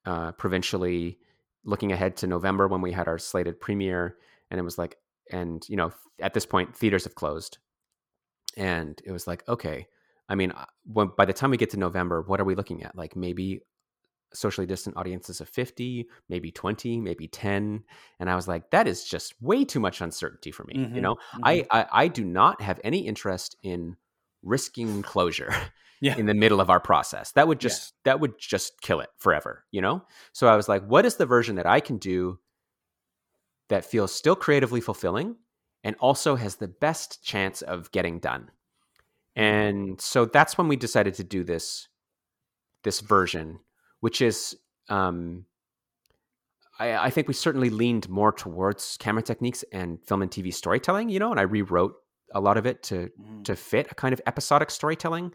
[0.06, 1.20] uh, provincially,
[1.66, 4.16] looking ahead to November when we had our slated premiere.
[4.50, 4.98] And it was like,
[5.32, 7.58] and, you know, at this point, theaters have closed.
[8.56, 9.88] And it was like, okay,
[10.30, 12.84] I mean, uh, when, by the time we get to November, what are we looking
[12.84, 12.96] at?
[12.96, 13.62] Like maybe
[14.34, 17.84] socially distant audiences of 50, maybe 20, maybe 10.
[18.20, 20.76] And I was like, that is just way too much uncertainty for me.
[20.76, 21.42] Mm-hmm, you know, mm-hmm.
[21.44, 23.96] I, I, I do not have any interest in
[24.42, 25.54] risking closure
[26.02, 26.18] yeah.
[26.18, 27.32] in the middle of our process.
[27.34, 28.12] That would just yeah.
[28.12, 30.04] that would just kill it forever, you know?
[30.32, 32.40] So I was like, what is the version that I can do
[33.70, 35.36] that feels still creatively fulfilling
[35.84, 38.50] and also has the best chance of getting done?
[39.36, 41.88] And so that's when we decided to do this
[42.84, 43.60] this version,
[44.02, 44.56] which is
[44.90, 45.46] um,
[46.80, 51.10] I, I, think we certainly leaned more towards camera techniques and film and TV storytelling,
[51.10, 51.96] you know, and I rewrote
[52.34, 53.44] a lot of it to mm.
[53.46, 55.34] to fit a kind of episodic storytelling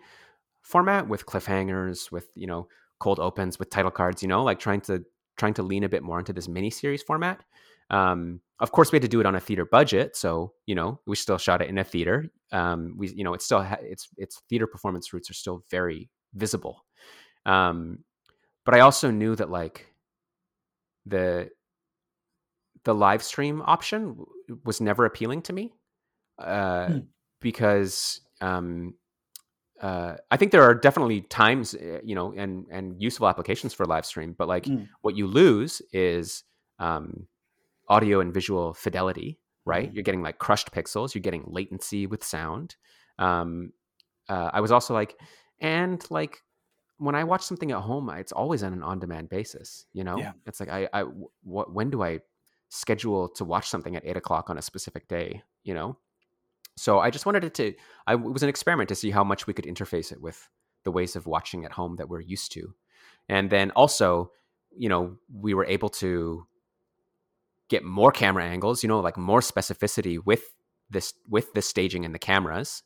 [0.63, 4.23] format with cliffhangers, with you know cold opens, with title cards.
[4.23, 5.05] You know, like trying to
[5.37, 7.43] trying to lean a bit more into this mini series format.
[7.91, 11.01] Um, of course, we had to do it on a theater budget, so you know
[11.07, 12.31] we still shot it in a theater.
[12.53, 16.11] Um, we you know it's still ha- its its theater performance roots are still very
[16.35, 16.85] visible.
[17.47, 18.05] Um,
[18.65, 19.87] but I also knew that like
[21.07, 21.51] the
[22.85, 24.25] the live stream option
[24.65, 25.73] was never appealing to me
[26.39, 26.99] uh, hmm.
[27.41, 28.95] because um,
[29.81, 33.87] uh, I think there are definitely times, eh, you know, and and useful applications for
[33.87, 34.89] live stream, but like mm.
[35.03, 36.45] what you lose is
[36.79, 37.27] um,
[37.89, 39.91] audio and visual fidelity, right?
[39.91, 39.95] Mm.
[39.95, 42.77] You're getting like crushed pixels, you're getting latency with sound.
[43.19, 43.73] Um,
[44.29, 45.19] uh, I was also like,
[45.61, 46.43] and like
[46.99, 49.87] when I watch something at home, it's always on an on-demand basis.
[49.93, 50.33] You know, yeah.
[50.47, 51.05] it's like I, I,
[51.43, 52.21] what, when do I
[52.69, 55.43] schedule to watch something at eight o'clock on a specific day?
[55.65, 55.99] You know,
[56.77, 57.75] so I just wanted it to,
[58.07, 60.49] I, it was an experiment to see how much we could interface it with
[60.85, 62.75] the ways of watching at home that we're used to.
[63.29, 64.31] And then also,
[64.77, 66.47] you know, we were able to
[67.69, 70.43] get more camera angles, you know, like more specificity with
[70.91, 72.83] this, with the staging and the cameras,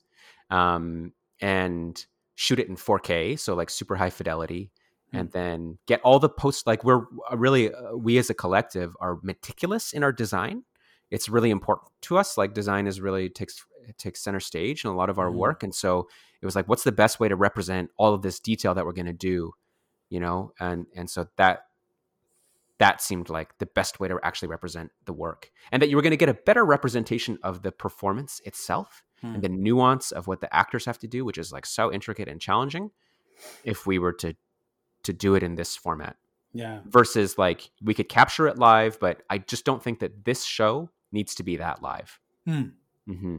[0.50, 3.38] um, and shoot it in 4K.
[3.38, 4.70] So like super high fidelity
[5.12, 5.18] hmm.
[5.18, 8.96] and then get all the posts like we're uh, really uh, we as a collective
[9.00, 10.64] are meticulous in our design
[11.10, 13.64] it's really important to us like design is really takes
[13.98, 15.38] takes center stage in a lot of our mm-hmm.
[15.38, 16.08] work and so
[16.40, 18.92] it was like what's the best way to represent all of this detail that we're
[18.92, 19.52] going to do
[20.08, 21.66] you know and and so that
[22.82, 26.02] that seemed like the best way to actually represent the work and that you were
[26.02, 29.34] going to get a better representation of the performance itself hmm.
[29.34, 32.26] and the nuance of what the actors have to do which is like so intricate
[32.26, 32.90] and challenging
[33.62, 34.34] if we were to
[35.04, 36.16] to do it in this format
[36.52, 40.42] yeah versus like we could capture it live but i just don't think that this
[40.44, 42.62] show needs to be that live hmm.
[43.08, 43.38] mm-hmm.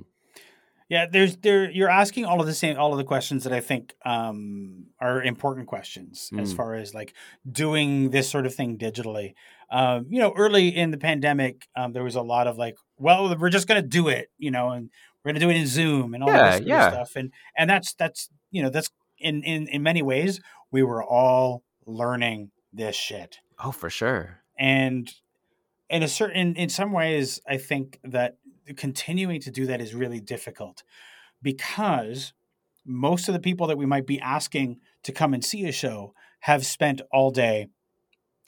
[0.94, 3.62] Yeah, there's there you're asking all of the same all of the questions that I
[3.62, 6.40] think um, are important questions mm.
[6.40, 7.16] as far as like
[7.52, 9.34] doing this sort of thing digitally.
[9.72, 13.36] Um, you know, early in the pandemic, um, there was a lot of like, well,
[13.36, 14.92] we're just going to do it, you know, and
[15.24, 16.92] we're going to do it in Zoom and all yeah, this yeah.
[16.92, 21.04] stuff, and and that's that's you know that's in in in many ways we were
[21.04, 23.40] all learning this shit.
[23.58, 24.42] Oh, for sure.
[24.60, 25.12] And
[25.90, 28.38] in a certain in some ways, I think that
[28.78, 30.84] continuing to do that is really difficult
[31.42, 32.34] because
[32.86, 36.14] most of the people that we might be asking to come and see a show
[36.42, 37.68] have spent all day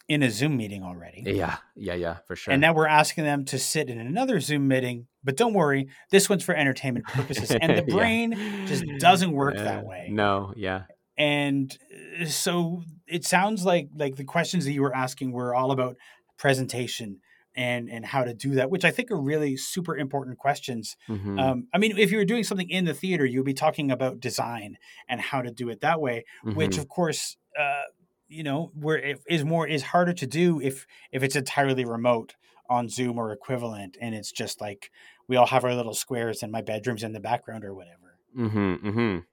[0.07, 1.23] in a Zoom meeting already.
[1.25, 2.51] Yeah, yeah, yeah, for sure.
[2.53, 6.29] And now we're asking them to sit in another Zoom meeting, but don't worry, this
[6.29, 7.51] one's for entertainment purposes.
[7.51, 8.65] And the brain yeah.
[8.65, 10.09] just doesn't work that way.
[10.11, 10.83] No, yeah.
[11.17, 11.75] And
[12.21, 15.95] uh, so it sounds like like the questions that you were asking were all about
[16.37, 17.21] presentation
[17.55, 20.95] and and how to do that, which I think are really super important questions.
[21.07, 21.39] Mhm.
[21.39, 24.19] Um, I mean, if you were doing something in the theater, you'd be talking about
[24.19, 26.79] design and how to do it that way, which Mhm.
[26.79, 27.83] of course, uh,
[28.27, 32.35] you know, where it is more is harder to do if if it's entirely remote
[32.69, 34.91] on Zoom or equivalent, and it's just like
[35.27, 38.17] we all have our little squares and my bedroom's in the background or whatever.
[38.35, 38.79] Mhm.
[38.81, 39.25] Mhm.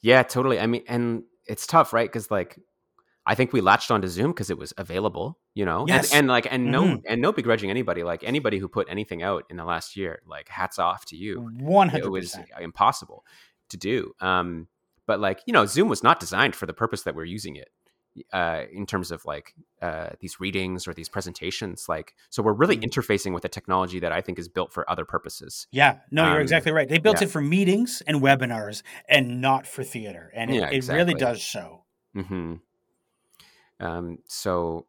[0.00, 0.60] Yeah, totally.
[0.60, 2.08] I mean, and it's tough, right?
[2.08, 2.58] Because like,
[3.26, 6.12] I think we latched onto Zoom because it was available, you know, Yes.
[6.12, 7.02] and, and like, and no, Mhm.
[7.08, 8.02] and no begrudging anybody.
[8.04, 11.40] Like anybody who put anything out in the last year, like, hats off to you.
[11.58, 13.24] One It was impossible
[13.70, 14.12] to do.
[14.20, 14.68] Um,
[15.06, 17.68] but like, you know, Zoom was not designed for the purpose that we're using it.
[18.32, 22.78] Uh, in terms of like uh, these readings or these presentations, like, so we're really
[22.78, 22.84] Mhm.
[22.84, 25.66] interfacing with a technology that I think is built for other purposes.
[25.70, 26.88] Yeah, no, you're Um, exactly right.
[26.88, 27.26] They built yeah.
[27.26, 31.42] it for meetings and webinars and not for theater, and it, Yeah, it really does
[31.42, 31.84] show.
[32.14, 32.54] hmm
[33.80, 34.86] Um, so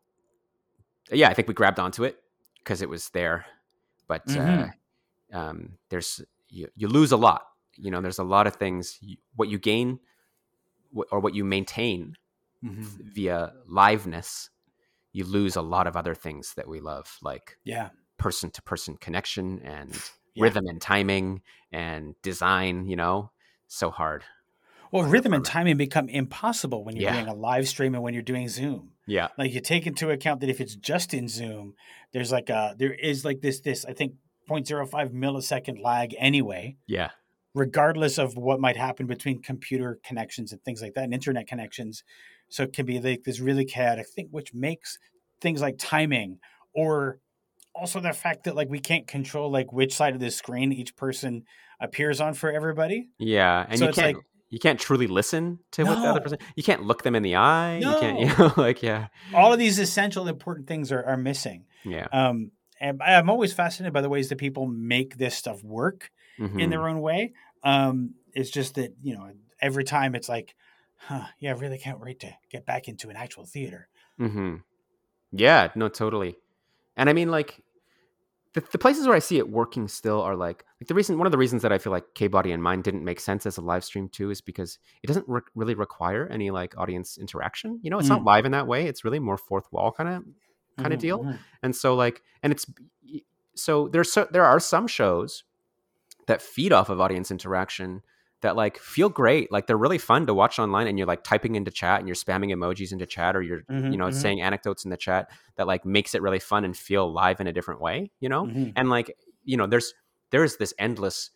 [1.11, 2.17] yeah, I think we grabbed onto it
[2.59, 3.45] because it was there,
[4.07, 4.73] but Mhm.
[5.33, 7.43] uh, um, there's you, you lose a lot.
[7.75, 8.97] You know, there's a lot of things.
[9.01, 9.99] You, what you gain
[10.95, 12.15] wh- or what you maintain
[12.63, 13.13] Mhm.
[13.13, 14.49] via liveness,
[15.13, 18.97] you lose a lot of other things that we love, like Yeah, person to person
[18.97, 19.93] connection and
[20.35, 20.43] Yeah.
[20.43, 22.87] rhythm and timing and design.
[22.87, 23.31] You know,
[23.67, 24.23] so hard.
[24.91, 27.13] Well, rhythm and timing become impossible when you're Yeah.
[27.23, 28.91] doing a live stream and when you're doing Zoom.
[29.05, 29.29] Yeah.
[29.37, 31.75] Like you take into account that if it's just in Zoom,
[32.13, 34.13] there's like a there is like this this I think
[34.49, 36.77] 0.05 millisecond lag anyway.
[36.87, 37.09] Yeah.
[37.53, 42.03] regardless of what might happen between computer connections and things like that and internet connections.
[42.49, 44.99] So it can be like this really chaotic thing, which makes
[45.41, 46.37] things like timing
[46.75, 47.19] or
[47.73, 50.95] also the fact that like we can't control like which side of the screen each
[50.95, 51.45] person
[51.79, 53.09] appears on for everybody.
[53.17, 56.21] Yeah, and So you it's can't like- you can't truly listen to what the other
[56.21, 56.37] person.
[56.55, 57.77] You can't look them in the eye.
[57.79, 58.47] You can't, you No.
[58.47, 61.65] know, like yeah, All of these essential important things are, are missing.
[61.83, 62.07] yeah.
[62.11, 66.47] Um, and I'm always fascinated by the ways that people make this stuff work in
[66.47, 67.33] mhm, their own way.
[67.63, 70.53] Um, it's just that, you know, every time it's like,
[70.97, 73.87] huh, yeah, I really can't wait to get back into an actual theater.
[74.19, 74.57] Mm-hmm.
[75.31, 76.37] Yeah, no, totally.
[76.95, 77.59] And I mean, like
[78.53, 81.27] the, the places where I see it working still are like like the reason one
[81.27, 83.57] of the reasons that I feel like K Body and Mine didn't make sense as
[83.57, 87.79] a live stream too is because it doesn't re- really require any like audience interaction.
[87.83, 88.87] You know, it's not live in that way.
[88.87, 90.23] It's really more fourth wall kind of
[90.77, 91.19] kind of Mhm, deal.
[91.23, 91.39] mhm.
[91.63, 92.65] and so like and it's
[93.55, 95.43] so there's so there are some shows
[96.27, 98.01] that feed off of audience interaction
[98.41, 101.55] that like feel great like they're really fun to watch online and you're like typing
[101.55, 104.11] into chat and you're spamming emojis into chat or you're Mhm, you know mhm.
[104.11, 107.47] saying anecdotes in the chat that like makes it really fun and feel live in
[107.47, 108.73] a different way you know Mhm.
[108.75, 109.93] and like you know there's
[110.31, 111.31] there's this endless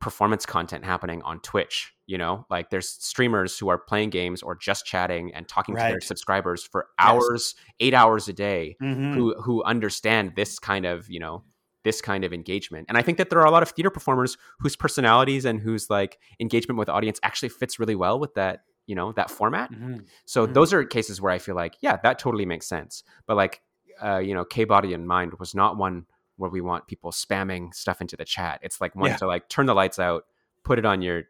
[0.00, 4.54] performance content happening on twitch you know like there's streamers who are playing games or
[4.54, 7.30] just chatting and talking to their subscribers for Yes.
[7.30, 9.14] hours eight hours a day Mhm.
[9.14, 11.44] who who understand this kind of you know
[11.84, 14.36] this kind of engagement and i think that there are a lot of theater performers
[14.58, 18.94] whose personalities and whose like engagement with audience actually fits really well with that you
[18.94, 20.04] know that format Mhm.
[20.24, 20.54] so Mhm.
[20.54, 23.62] those are cases where i feel like yeah that totally makes sense but like
[24.02, 26.04] uh, you know k body and mind was not one
[26.36, 29.16] where we want people spamming stuff into the chat it's like one Yeah.
[29.18, 30.24] to like turn the lights out
[30.64, 31.24] put it on your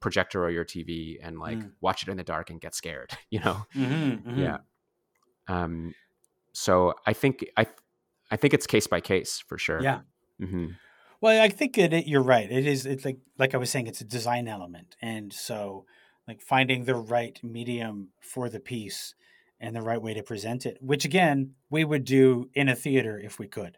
[0.00, 1.72] projector or your tv and like Mm.
[1.80, 4.38] watch it in the dark and get scared you know Mhm, mhm.
[4.38, 4.58] yeah
[5.48, 5.94] um
[6.52, 7.66] so i think i
[8.30, 10.02] i think it's case by case for sure Yeah.
[10.38, 10.66] hmm
[11.20, 12.50] Well, I think it, you're right.
[12.50, 12.86] It is.
[12.86, 13.86] It's like like I was saying.
[13.86, 15.84] It's a design element, and so
[16.26, 19.14] like finding the right medium for the piece
[19.58, 23.18] and the right way to present it, which again we would do in a theater
[23.18, 23.76] if we could.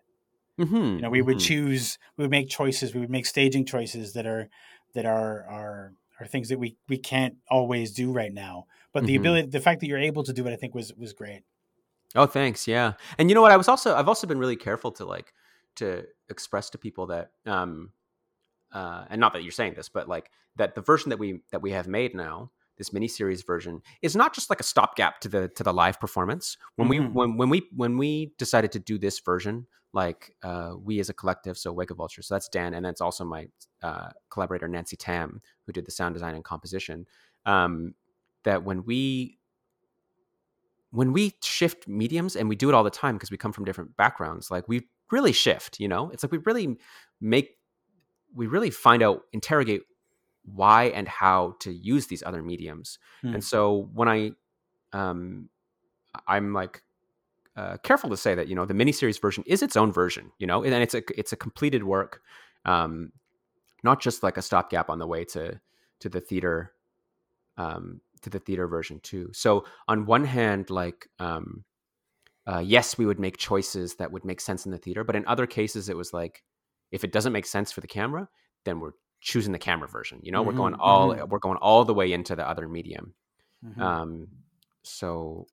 [0.59, 1.99] hmm You know, we would choose.
[2.17, 2.95] We would make choices.
[2.95, 4.49] We would make staging choices that are
[4.95, 8.67] that are are are things that we we can't always do right now.
[8.93, 9.17] But the Mhm.
[9.17, 11.43] ability, the fact that you're able to do it, I think was was great.
[12.15, 14.91] Oh thanks yeah and you know what i was also i've also been really careful
[14.93, 15.33] to like
[15.77, 17.91] to express to people that um
[18.73, 21.63] uh and not that you're saying this but like that the version that we that
[21.63, 25.49] we have made now this miniseries version is not just like a stopgap to the
[25.49, 27.13] to the live performance when we Mhm.
[27.13, 31.15] when when we when we decided to do this version like uh we as a
[31.15, 33.47] collective so wake of vulture so that's dan and that's also my
[33.83, 37.07] uh collaborator nancy tam who did the sound design and composition
[37.45, 37.95] um
[38.45, 39.39] that when we
[40.93, 43.65] when we shift mediums and we do it all the time because we come from
[43.65, 46.11] different backgrounds like we really shift you know?
[46.11, 46.79] It's like we really
[47.21, 47.57] make
[48.35, 49.83] we really find out interrogate
[50.45, 52.99] why and how to use these other mediums.
[53.23, 53.35] Hmm.
[53.35, 54.33] and so when i
[54.93, 55.49] um
[56.27, 56.83] i'm like
[57.55, 60.47] uh, careful to say that you know the miniseries version is its own version you
[60.47, 60.63] know?
[60.65, 62.23] And it's a it's a completed work
[62.65, 63.13] um
[63.83, 65.61] not just like a stopgap on the way to
[66.01, 66.73] to the theater
[67.57, 71.65] um to the theater version too so on one hand like um
[72.47, 75.25] uh, yes, we would make choices that would make sense in the theater, but in
[75.27, 76.43] other cases, it was like
[76.91, 78.29] if it doesn't make sense for the camera,
[78.65, 80.19] then we're choosing the camera version.
[80.23, 83.15] You know, Mm-hmm, we're going all we're going all the way into the other medium.
[83.65, 83.81] Mhm.
[83.81, 84.29] Um,
[84.83, 85.47] so,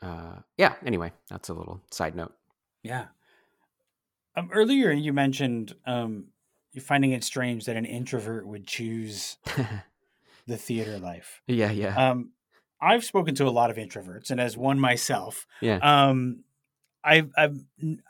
[0.00, 0.74] uh, yeah.
[0.86, 2.32] Anyway, that's a little side note.
[2.84, 3.06] Yeah.
[4.36, 6.26] Um, earlier, you mentioned um,
[6.72, 9.36] you're finding it strange that an introvert would choose
[10.46, 11.40] the theater life.
[11.46, 12.32] yeah, yeah, Um,
[12.80, 16.44] I've spoken to a lot of introverts, and as one myself, yeah, um,
[17.04, 17.58] I've, I've,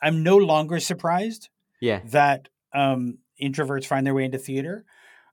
[0.03, 1.49] I'm no longer surprised
[1.81, 2.01] yeah.
[2.07, 4.85] that um, introverts find their way into theater.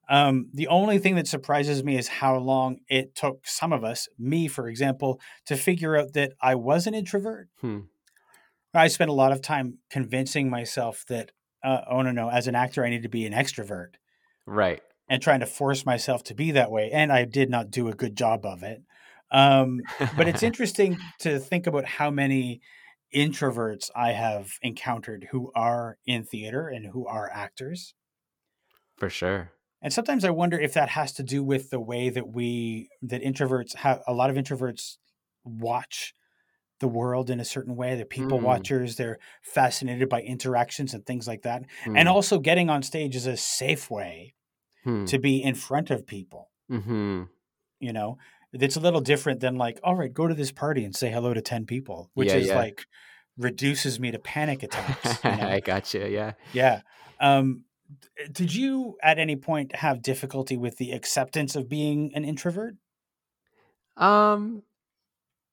[0.09, 4.07] Um, the only thing that surprises me is how long it took some of us,
[4.17, 7.47] me for example, to figure out that I was an introvert.
[7.61, 7.81] Hmm.
[8.73, 11.31] I spent a lot of time convincing myself that,
[11.63, 13.95] uh, oh no, no, as an actor, I need to be an extrovert
[14.49, 14.81] Right.
[15.09, 16.91] And trying to force myself to be that way.
[16.91, 18.83] And I did not do a good job of it.
[19.31, 19.81] Um,
[20.15, 22.61] but it's interesting to think about how many
[23.13, 27.95] introverts I have encountered who are in theater and who are actors.
[28.97, 29.51] for sure.
[29.81, 33.23] And sometimes I wonder if that has to do with the way that we, that
[33.23, 34.97] introverts have, a lot of introverts
[35.45, 36.13] watch
[36.81, 37.95] the world in a certain way.
[37.95, 38.43] They're people Mm.
[38.43, 41.63] watchers, they're fascinated by interactions and things like that.
[41.85, 41.95] Hmm.
[41.95, 44.35] And also getting on stage is a safe way
[44.83, 45.05] Hmm.
[45.05, 46.49] to be in front of people.
[46.69, 47.23] hmm
[47.81, 48.17] you know
[48.51, 51.33] it's a little different than like all right go to this party and say hello
[51.33, 52.55] to 10 people which Yeah, is yeah.
[52.57, 52.85] like
[53.37, 55.47] reduces me to panic attacks you know?
[55.47, 56.09] I gotcha.
[56.09, 56.33] Yeah.
[56.51, 56.81] yeah
[57.21, 57.63] um
[58.31, 62.75] did you at any point have difficulty with the acceptance of being an introvert
[63.97, 64.63] Um.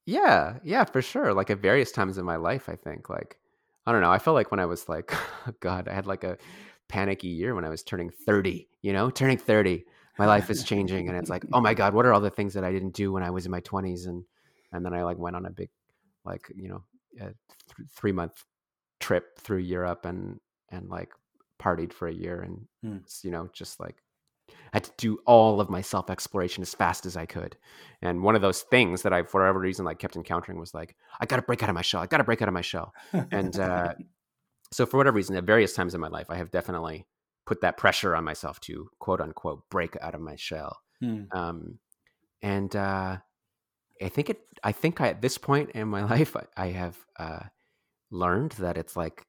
[0.05, 0.59] Yeah.
[0.63, 0.85] Yeah.
[0.85, 1.33] For sure.
[1.33, 3.09] Like at various times in my life, I think.
[3.09, 3.37] Like,
[3.85, 4.11] I don't know.
[4.11, 5.13] I felt like when I was like,
[5.59, 6.37] God, I had like a
[6.89, 8.67] panicky year when I was turning thirty.
[8.81, 9.85] You know, turning thirty,
[10.17, 12.53] my life is changing, and it's like, oh my God, what are all the things
[12.53, 14.05] that I didn't do when I was in my twenties?
[14.05, 14.23] And
[14.71, 15.69] and then I like went on a big,
[16.25, 16.83] like you know,
[17.19, 17.35] a th-
[17.95, 18.43] three month
[18.99, 21.11] trip through Europe and and like
[21.59, 22.67] partied for a year and
[23.05, 23.95] s- you know just like
[24.49, 27.57] I had to do all of my self exploration as fast as I could.
[28.01, 30.95] And one of those things that I, for whatever reason, like kept encountering was like,
[31.19, 32.01] I got to break out of my shell.
[32.01, 32.93] I got to break out of my shell.
[33.31, 33.93] And uh,
[34.71, 37.05] so, for whatever reason, at various times in my life, I have definitely
[37.45, 40.77] put that pressure on myself to quote unquote break out of my shell.
[40.99, 41.23] Hmm.
[41.31, 41.79] Um,
[42.41, 43.17] and uh,
[44.01, 44.41] I think it.
[44.63, 47.43] I think I, at this point in my life, I, I have uh,
[48.11, 49.25] learned that it's like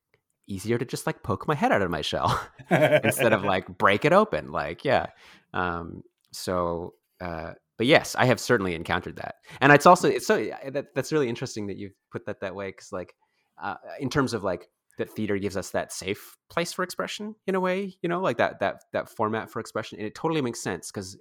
[0.46, 4.04] easier to just like poke my head out of my shell instead of like break
[4.04, 4.50] it open.
[4.50, 5.06] Like, yeah.
[5.52, 10.50] Um, so, uh, but yes, I have certainly encountered that, and it's also it's so
[10.72, 13.14] that that's really interesting that you've put that that way because like
[13.62, 14.68] uh, in terms of like
[14.98, 18.36] that theater gives us that safe place for expression in a way, you know, like
[18.38, 21.18] that that that format for expression, and it totally makes sense because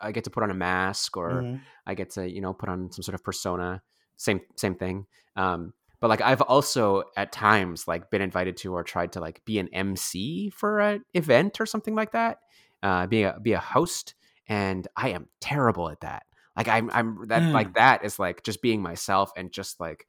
[0.00, 1.66] I get to put on a mask or Mhm.
[1.86, 3.82] I get to you know put on some sort of persona.
[4.16, 5.06] Same same thing.
[5.36, 9.44] Um, but like I've also at times like been invited to or tried to like
[9.44, 12.38] be an MC for an event or something like that.
[12.82, 14.14] Uh, be a be a host,
[14.46, 16.24] and I am terrible at that.
[16.56, 17.52] Like I'm I'm that Mm.
[17.52, 20.06] like that is like just being myself and just like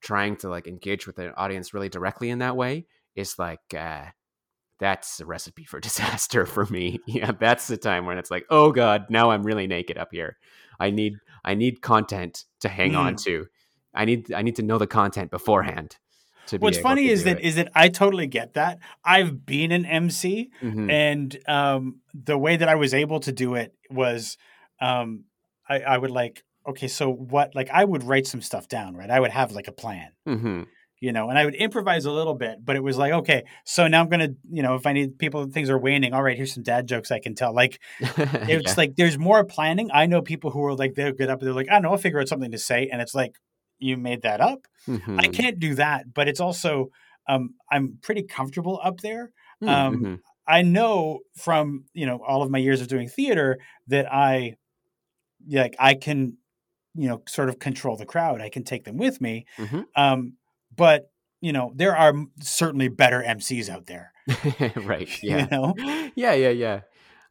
[0.00, 4.04] trying to like engage with an audience really directly in that way is like uh
[4.78, 7.00] that's a recipe for disaster for me.
[7.06, 10.36] Yeah, that's the time when it's like, oh god, now I'm really naked up here.
[10.78, 11.14] I need
[11.44, 13.24] I need content to hang on Mm.
[13.24, 13.46] to.
[13.94, 15.96] I need I need to know the content beforehand.
[16.46, 19.84] To be what's funny is that is that i totally get that i've been an
[19.84, 20.66] mc it.
[20.66, 20.90] Mhm.
[20.90, 24.36] and um, the way that I was able to do it was
[24.80, 25.24] um,
[25.68, 29.10] I, I would like okay so what like I would write some stuff down right
[29.10, 30.64] I would have like a plan Mhm.
[31.00, 33.88] you know and I would improvise a little bit but it was like okay so
[33.88, 36.54] now I'm gonna you know if I need people things are waning all right here's
[36.54, 37.80] some dad jokes I can tell like
[38.46, 38.76] it's Yeah.
[38.76, 41.54] like there's more planning I know people who are like they'll get up and they're
[41.54, 43.36] like I don't know I'll figure out something to say and it's like
[43.78, 44.66] you made that up
[45.18, 45.34] I Mhm.
[45.34, 46.90] can't do that but it's also
[47.28, 49.30] um, I'm pretty comfortable up there
[49.62, 50.22] Mm, um, mhm.
[50.46, 53.58] I know from you know all of my years of doing theater
[53.88, 54.56] that I
[55.48, 56.36] like I can
[56.94, 58.40] you know sort of control the crowd.
[58.40, 59.46] I can take them with me.
[59.58, 59.84] Mhm.
[59.96, 60.34] Um,
[60.74, 61.10] but
[61.40, 64.12] you know there are certainly better MCs out there.
[64.76, 65.08] right.
[65.22, 65.46] You Yeah.
[65.50, 65.74] know.
[66.16, 66.32] yeah.
[66.34, 66.50] Yeah.
[66.50, 66.80] Yeah.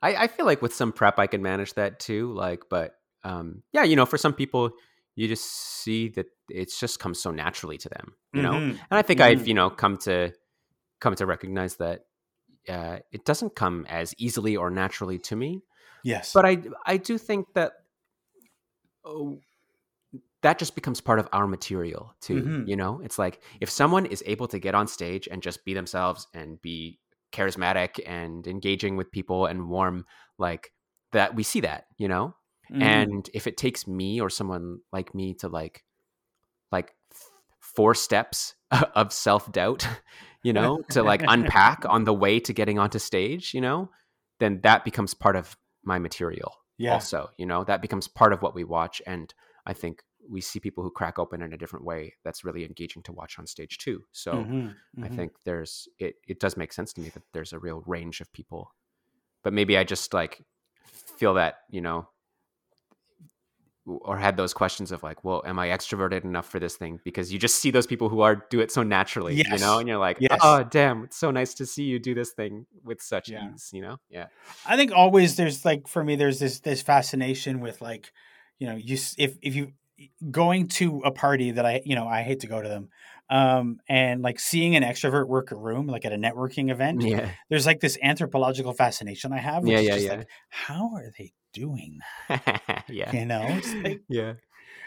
[0.01, 2.32] I, I feel like with some prep I can manage that too.
[2.34, 2.93] Like, but
[3.24, 4.72] um, yeah, you know, for some people,
[5.16, 5.45] you just
[5.84, 8.14] see that it's just comes so naturally to them.
[8.34, 8.70] You know, Mhm.
[8.89, 9.24] and I think Mhm.
[9.26, 10.32] I've you know come to
[11.01, 12.05] come to recognize that
[12.68, 15.62] uh, it doesn't come as easily or naturally to me.
[16.03, 16.32] Yes.
[16.34, 17.74] But I I do think that
[19.05, 19.39] oh,
[20.41, 22.41] that just becomes part of our material too.
[22.43, 22.67] Mhm.
[22.67, 25.73] You know, it's like if someone is able to get on stage and just be
[25.73, 26.99] themselves and be
[27.31, 30.05] charismatic and engaging with people and warm,
[30.37, 30.71] like
[31.11, 31.85] that, we see that.
[31.97, 32.35] You know,
[32.71, 32.81] Mhm.
[32.81, 35.83] and if it takes me or someone like me to like
[36.71, 36.93] like
[37.59, 38.55] four steps
[38.95, 39.87] of self doubt,
[40.43, 43.89] you know, to like unpack on the way to getting onto stage, you know,
[44.39, 46.53] then that becomes part of my material.
[46.77, 46.93] Yeah.
[46.93, 49.01] Also, you know, that becomes part of what we watch.
[49.05, 49.33] And
[49.65, 53.03] I think we see people who crack open in a different way that's really engaging
[53.03, 54.03] to watch on stage too.
[54.11, 55.15] So Mhm, I mhm.
[55.15, 58.32] think there's it it does make sense to me that there's a real range of
[58.34, 58.73] people.
[59.43, 60.43] But maybe I just like
[61.17, 62.09] feel that, you know,
[63.86, 66.99] or had those questions of like, well, am I extroverted enough for this thing?
[67.03, 69.88] Because you just see those people who are do it so naturally, you know, and
[69.88, 70.39] you're like, Yes.
[70.41, 73.39] oh damn, it's so nice to see you do this thing with such Yeah.
[73.39, 73.97] ease, you know?
[74.09, 74.27] Yeah.
[74.65, 78.11] I think always there's like for me there's this this fascination with like
[78.59, 79.73] you know you if if you
[80.32, 82.89] going to a party that I you know I hate to go to them
[83.30, 87.30] um and like seeing an extrovert work a room like at a networking event Yeah.
[87.50, 90.14] there's like this anthropological fascination I have Yeah, yeah, just yeah.
[90.16, 92.00] like how are they doing
[92.88, 93.12] yeah.
[93.16, 94.34] you know it's like Yeah.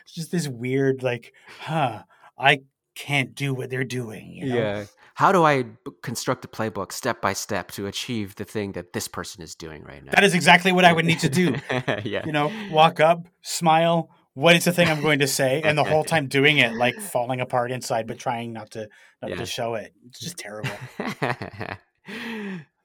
[0.05, 2.03] it's just this weird like huh
[2.39, 2.61] I
[2.95, 4.57] can't do what they're doing you know?
[4.57, 4.85] Yeah.
[5.15, 5.65] How do I
[6.03, 9.83] construct a playbook step by step to achieve the thing that this person is doing
[9.85, 10.13] right now?
[10.13, 11.55] that is exactly what I would need to do
[12.03, 12.25] yeah.
[12.27, 14.09] you know, walk up, smile.
[14.35, 15.61] What is the thing I'm going to say?
[15.63, 18.89] And the whole time doing it, like falling apart inside, but trying not to
[19.21, 19.37] not Yeah.
[19.37, 19.93] to show it.
[20.07, 20.71] It's just terrible.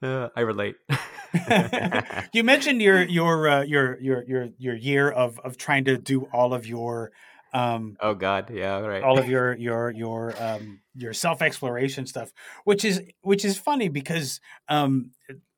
[0.00, 0.76] Uh, I relate.
[2.32, 6.28] you mentioned your your uh, your your your your year of of trying to do
[6.32, 7.10] all of your
[7.52, 9.02] um oh God, yeah, right.
[9.02, 12.30] all of your your your um your self exploration stuff,
[12.62, 15.10] which is which is funny because um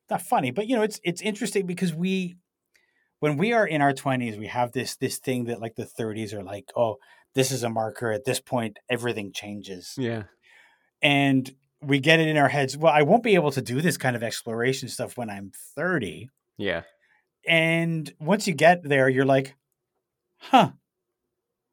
[0.08, 2.36] not funny, but you know it's it's interesting because we
[3.20, 6.34] when we are in our twenties, we have this this thing that like the thirties
[6.34, 6.96] are like, oh,
[7.34, 8.10] this is a marker.
[8.10, 10.24] At this point, everything changes, yeah,
[11.00, 11.50] and
[11.80, 12.76] we get it in our heads.
[12.76, 16.28] Well, I won't be able to do this kind of exploration stuff when I'm thirty.
[16.58, 16.82] yeah,
[17.46, 19.54] And once you get there, you're like,
[20.38, 20.72] huh,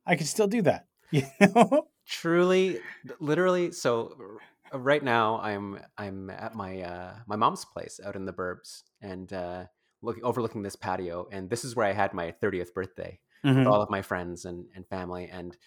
[0.06, 0.86] I can still do that.
[1.12, 1.88] You know?
[2.06, 2.80] truly,
[3.20, 3.72] literally.
[3.72, 4.40] So
[4.74, 9.32] right now, I'm I'm at my uh, my mom's place out in the burbs, and
[9.32, 9.66] uh,
[10.02, 13.20] looking overlooking this patio, and this is where I had my thirtieth birthday.
[13.44, 13.66] Mhm.
[13.66, 15.28] with all of my friends and, and family.
[15.30, 15.58] And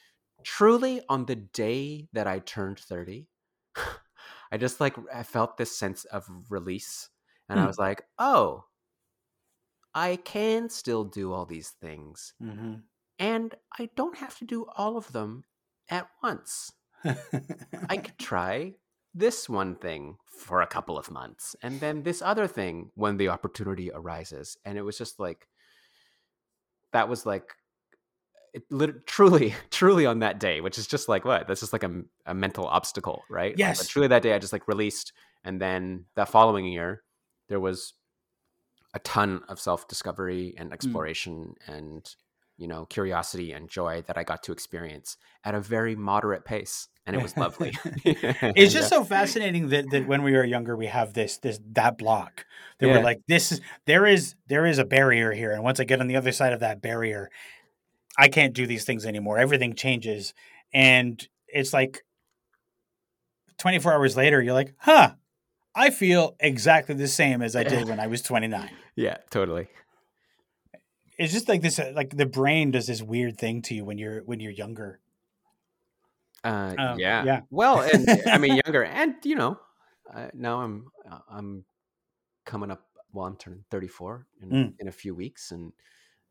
[0.45, 3.28] truly, on the day that I turned 30,
[4.53, 7.11] I just like, I felt this sense of release.
[7.49, 7.68] And I Hmm.
[7.68, 8.64] was like, oh,
[9.95, 12.35] I can still do all these things.
[12.41, 12.89] Mhm.
[13.18, 15.45] And I don't have to do all of them
[15.89, 16.72] at once.
[17.91, 18.80] I could try
[19.14, 23.28] this one thing for a couple of months and then this other thing when the
[23.28, 24.56] opportunity arises.
[24.64, 25.48] And it was just like,
[26.92, 27.54] that was like,
[28.54, 31.46] it lit- truly, truly on that day, which is just like what?
[31.46, 33.54] That's just like a, a mental obstacle, right?
[33.56, 33.78] Yes.
[33.78, 35.12] but truly that day, I just like released.
[35.44, 37.02] And then that following year,
[37.48, 37.94] there was
[38.94, 40.72] a ton of self discovery and mm.
[40.72, 42.14] exploration and,
[42.61, 46.88] you know, curiosity and joy that I got to experience at a very moderate pace.
[47.06, 47.72] And it was lovely.
[48.04, 51.96] it's just so fascinating that, that when we were younger we have this this that
[51.96, 52.44] block
[52.78, 52.98] that Yeah.
[52.98, 56.00] we're like this is there is there is a barrier here and once i get
[56.00, 57.30] on the other side of that barrier
[58.16, 60.34] i can't do these things anymore everything changes
[60.72, 62.04] and it's like
[63.58, 65.12] 24 hours later you're like huh
[65.74, 69.68] i feel exactly the same as i did when i was 29 yeah, totally.
[71.20, 73.98] It's just like this uh, like the brain does this weird thing to you when
[73.98, 75.00] you're when you're younger
[76.42, 77.24] Uh, Um, yeah.
[77.24, 77.40] yeah.
[77.50, 79.60] Well, and I mean younger, and you know,
[80.12, 81.64] uh, now I'm uh, I'm
[82.46, 82.80] coming up.
[83.12, 84.72] Well, I'm turning 34 in, Mm.
[84.78, 85.72] in a few weeks, and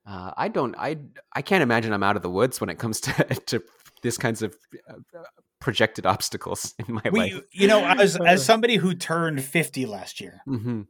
[0.08, 0.98] uh, I don't, I
[1.34, 3.12] I can't imagine I'm out of the woods when it comes to
[3.48, 3.62] to
[4.02, 4.56] this kinds of
[4.90, 5.24] uh, uh,
[5.60, 7.42] projected obstacles in my we, life.
[7.52, 10.84] you know as as somebody who turned 50 last year hmm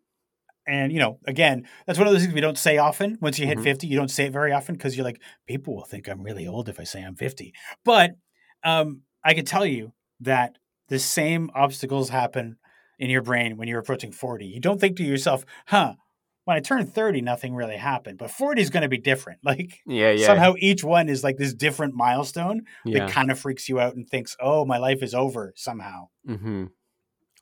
[0.70, 3.18] And you know, again, that's one of those things we don't say often.
[3.22, 3.64] Once you hit Mhm.
[3.64, 6.48] 50, you don't say it very often because you're like, people will think I'm really
[6.48, 7.54] old if I say I'm 50.
[7.84, 8.12] But
[8.64, 10.58] um, I can tell you that
[10.88, 12.58] the same obstacles happen
[13.00, 14.46] in your brain when you're approaching 40.
[14.46, 15.94] You don't think to yourself, huh,
[16.46, 18.18] when I turn 30, nothing really happened.
[18.18, 19.40] But 40 is going to be different.
[19.44, 23.06] Like Yeah, yeah, somehow each one is like this different milestone yeah.
[23.06, 26.10] that kind of freaks you out and thinks, oh, my life is over somehow.
[26.26, 26.66] hmm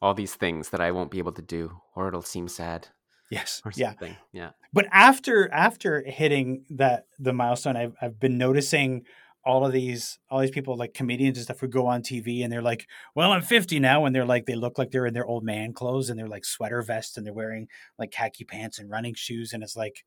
[0.02, 2.90] All these things that I won't be able to do, or it'll seem sad,
[3.30, 3.62] Yes.
[3.66, 3.90] or Yeah.
[3.90, 4.16] something.
[4.32, 4.52] Yeah.
[4.74, 9.04] but after after hitting that the milestone i've, I've been noticing
[9.46, 12.52] all of these all these people like comedians and stuff who go on tv and
[12.52, 15.26] they're like well i'm 50 now and they're like they look like they're in their
[15.26, 17.68] old man clothes and they're like sweater vests and they're wearing
[17.98, 20.04] like khaki pants and running shoes and it's like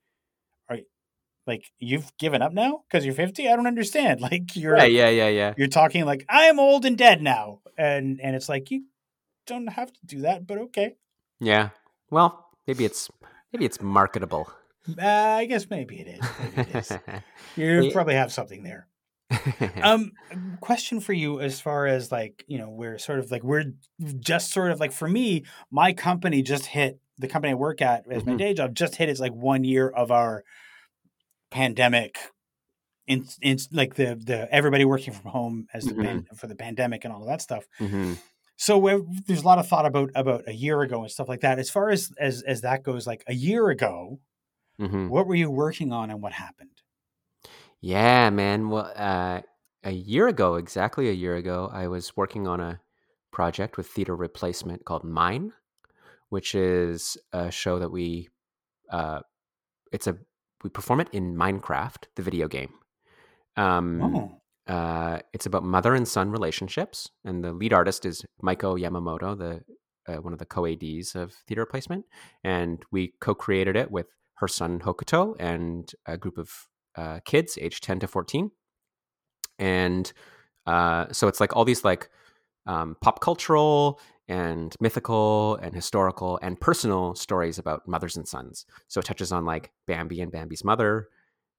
[0.68, 0.78] are
[1.46, 5.08] like you've given up now because you're 50 i don't understand like you're Yeah, yeah,
[5.08, 5.54] yeah, yeah.
[5.56, 8.84] you're talking like i'm old and dead now and and it's like you
[9.46, 10.96] don't have to do that but okay
[11.40, 11.70] Yeah.
[12.10, 13.10] Well, maybe it's
[13.52, 14.50] maybe it's marketable.
[15.00, 15.06] uh,
[15.42, 16.98] i guess maybe it is maybe it is
[17.56, 17.92] you Yeah.
[17.92, 18.86] probably have something there
[19.82, 20.12] um,
[20.60, 23.72] question for you as far as like you know we're sort of like we're
[24.18, 28.10] just sort of like for me, my company just hit the company I work at
[28.10, 28.38] as my Mhm.
[28.38, 30.42] day job just hit its like one year of our
[31.50, 32.18] pandemic.
[33.06, 37.04] In, in like the the everybody working from home as the pan, for the pandemic
[37.04, 37.64] and all of that stuff.
[37.78, 38.14] hmm
[38.60, 41.58] So there's a lot of thought about about a year ago and stuff like that.
[41.58, 44.20] As far as as as that goes, like a year ago,
[44.78, 46.82] hmm what were you working on and what happened?
[47.80, 48.68] Yeah, man.
[48.68, 49.42] Well, uh,
[49.84, 52.80] a year ago, exactly a year ago, I was working on a
[53.32, 55.52] project with theater replacement called Mine,
[56.30, 58.30] which is a show that we,
[58.90, 59.20] uh,
[59.92, 60.18] it's a
[60.64, 62.74] we perform it in Minecraft, the video game.
[63.56, 68.78] Um, Oh, uh, it's about mother and son relationships, and the lead artist is Maiko
[68.80, 72.04] Yamamoto, the uh, one of the co-ads of theater replacement,
[72.44, 76.50] and we co-created it with her son Hokuto and a group of
[76.96, 78.50] uh, kids aged ten to fourteen,
[79.58, 80.12] and
[80.66, 82.10] uh, so it's like all these like
[82.66, 88.64] um, pop cultural and mythical and historical and personal stories about mothers and sons.
[88.86, 91.08] So it touches on like Bambi and Bambi's mother,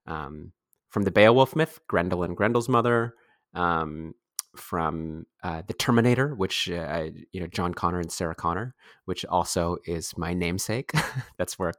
[0.07, 0.53] um,
[0.91, 3.15] from the Beowulf myth, Grendel and Grendel's mother,
[3.55, 4.13] um,
[4.55, 8.75] from uh, the Terminator, which uh, I- you know John Connor and Sarah Connor,
[9.05, 10.91] which also is my namesake.
[11.37, 11.73] That's where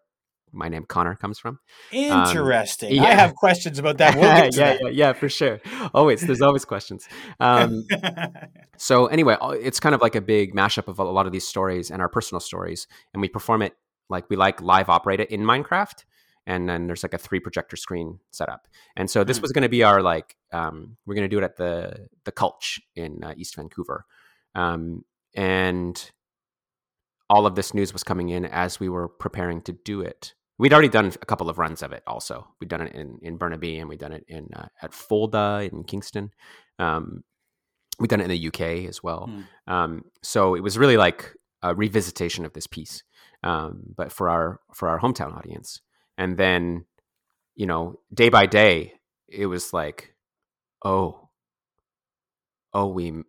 [0.52, 1.58] my name Connor comes from.
[1.92, 2.98] interesting.
[3.00, 3.14] I yeah.
[3.14, 4.14] have questions about that.
[4.14, 4.24] We'll
[4.58, 5.60] yeah, yeah, yeah, for sure.
[5.94, 7.08] Always, there's always questions.
[7.40, 7.86] Um,
[8.76, 11.46] so anyway, uh, it's kind of like a big mashup of a lot of these
[11.46, 13.76] stories and our personal stories, and we perform it
[14.08, 16.04] like we like live operate it in Minecraft,
[16.47, 18.66] and then there's like a three projector screen set up.
[18.97, 19.43] And so this Mm.
[19.43, 22.32] was going to be our like um, we're going to do it at the the
[22.32, 24.05] Cultch in uh, East Vancouver,
[24.55, 26.11] um, and
[27.30, 30.34] all of this news was coming in as we were preparing to do it.
[30.59, 32.03] We'd already done a couple of runs of it.
[32.07, 35.68] Also, we'd done it in in Burnaby and we'd done it in uh, at Fulda
[35.72, 36.30] in Kingston.
[36.78, 37.24] Um,
[37.99, 39.26] we'd done it in the UK as well.
[39.26, 39.72] Hmm.
[39.72, 41.32] Um, so it was really like
[41.62, 43.03] a revisitation of this piece,
[43.43, 45.80] um, but for our for our hometown audience.
[46.18, 46.84] And then,
[47.54, 48.94] you know, day by day,
[49.28, 50.14] it was like,
[50.84, 51.28] oh,
[52.72, 53.22] oh, we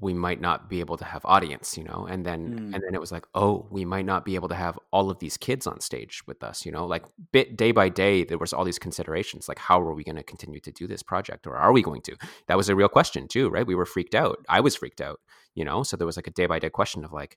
[0.00, 2.74] we might not be able to have audience, you know, and then Mm.
[2.74, 5.18] and then it was like, oh, we might not be able to have all of
[5.18, 8.52] these kids on stage with us, you know, like bit day by day, there was
[8.52, 11.56] all these considerations, like how are we going to continue to do this project, or
[11.56, 12.16] are we going to?
[12.46, 13.66] That was a real question too, right?
[13.66, 14.38] We were freaked out.
[14.48, 15.18] I was freaked out,
[15.56, 17.36] you know, so there was like a day by day question of like,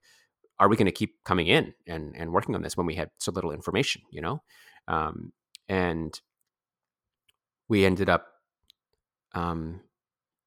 [0.62, 3.10] are we going to keep coming in and and working on this when we had
[3.18, 4.42] so little information, you know,
[4.88, 5.34] um,
[5.68, 6.22] and
[7.68, 8.28] we ended up
[9.34, 9.82] um,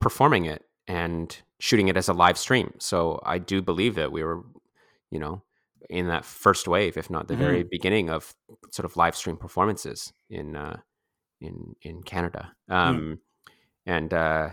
[0.01, 2.75] performing it and shooting it as a live stream.
[2.79, 4.43] So I do believe that we were,
[5.11, 5.43] you know,
[5.91, 8.35] in that first wave, if not the very beginning of
[8.71, 10.79] sort of live stream performances in uh,
[11.41, 12.53] in in Canada.
[12.69, 13.21] Um,
[13.87, 14.51] And uh,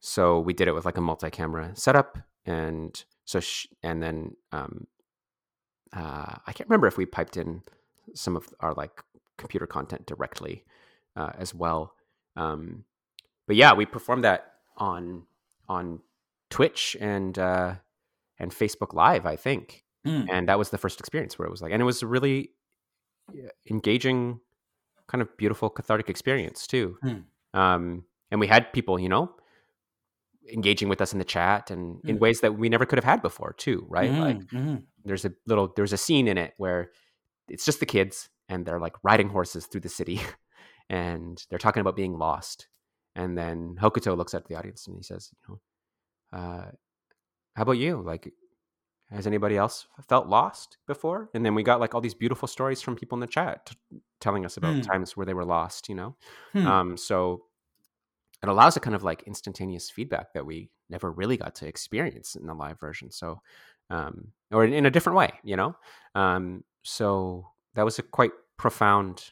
[0.00, 4.86] so we did it with like a multi-camera setup, and so sh- and then um,
[5.92, 7.62] uh, I can't remember if we piped in
[8.14, 9.02] some of our like
[9.38, 10.64] computer content directly
[11.16, 11.94] uh, as well.
[12.36, 12.84] Um,
[13.46, 15.24] but yeah, we performed that on
[15.68, 16.00] on
[16.50, 17.74] Twitch and uh,
[18.38, 20.24] and Facebook Live, I think, Hmm.
[20.30, 22.50] and that was the first experience where it was like, and it was a really
[23.70, 24.40] engaging,
[25.06, 26.98] kind of beautiful, cathartic experience too.
[27.02, 27.58] Hmm.
[27.58, 29.34] Um, and we had people, you know,
[30.52, 32.18] engaging with us in the chat and in Hmm.
[32.18, 34.14] ways that we never could have had before too, right?
[34.18, 34.86] Like Mhm, mhm.
[35.04, 36.90] there's a little there's a scene in it where
[37.48, 40.20] it's just the kids and they're like riding horses through the city
[40.90, 42.68] and they're talking about being lost
[43.16, 45.38] and then hokuto looks at the audience and he says you
[46.34, 46.70] know uh,
[47.56, 48.32] how about you like
[49.10, 52.82] has anybody else felt lost before and then we got like all these beautiful stories
[52.82, 54.82] from people in the chat t- telling us about Hmm.
[54.82, 56.16] times where they were lost you know
[56.52, 56.66] Hmm.
[56.66, 57.44] um, so
[58.42, 62.34] it allows a kind of like instantaneous feedback that we never really got to experience
[62.34, 63.10] in the live version.
[63.10, 63.40] So,
[63.90, 65.76] um, or in a different way, you know?
[66.14, 69.30] Um, so that was a quite profound,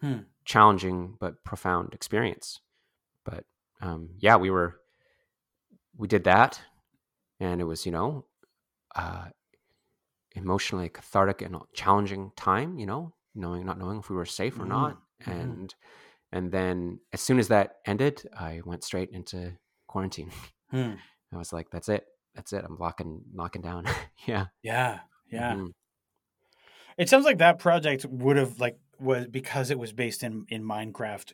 [0.00, 0.20] Hmm.
[0.44, 2.60] challenging, but profound experience.
[3.24, 3.44] But
[3.80, 4.76] um, yeah, we were,
[5.96, 6.60] we did that
[7.38, 8.24] and it was, you know,
[8.96, 9.26] uh,
[10.34, 14.64] emotionally cathartic and challenging time, you know, knowing, not knowing if we were safe or
[14.64, 14.96] Mhm, not.
[15.22, 15.32] mhm.
[15.32, 15.74] And,
[16.32, 19.56] and then as soon as that ended, I went straight into
[19.86, 20.30] quarantine.
[20.70, 20.94] Hmm.
[21.32, 22.06] I was like, that's it.
[22.34, 22.64] That's it.
[22.64, 23.86] I'm locking, locking down.
[24.26, 24.46] yeah.
[24.62, 25.00] Yeah,
[25.30, 25.54] yeah.
[25.54, 25.72] Mhm.
[26.96, 30.62] It sounds like that project would have like was because it was based in in
[30.62, 31.32] Minecraft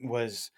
[0.00, 0.50] was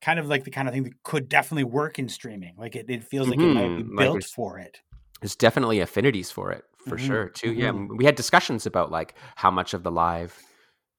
[0.00, 2.54] kind of like the kind of thing that could definitely work in streaming.
[2.56, 4.80] Like it, it feels like it might be Mhm, like built for it.
[5.20, 7.52] There's definitely affinities for it for Mhm, sure too.
[7.52, 7.72] Yeah.
[7.72, 7.96] mhm.
[7.96, 10.38] We had discussions about like how much of the live,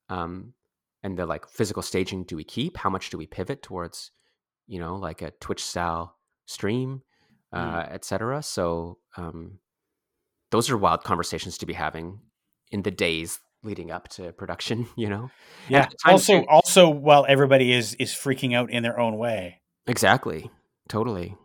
[0.10, 0.54] um,
[1.08, 2.76] and the like physical staging do we keep?
[2.78, 4.12] How much do we pivot towards,
[4.68, 7.02] you know, like a Twitch style stream,
[7.54, 7.92] uh, Mm.
[7.94, 8.44] etc.
[8.44, 9.60] So um,
[10.52, 12.20] those are wild conversations to be having
[12.72, 14.88] in the days leading up to production.
[14.98, 15.32] You know,
[15.70, 15.84] Yeah.
[15.84, 19.18] at the time, Also, too- also, while everybody is is freaking out in their own
[19.18, 19.62] way.
[19.88, 20.52] Exactly.
[20.90, 21.36] Totally.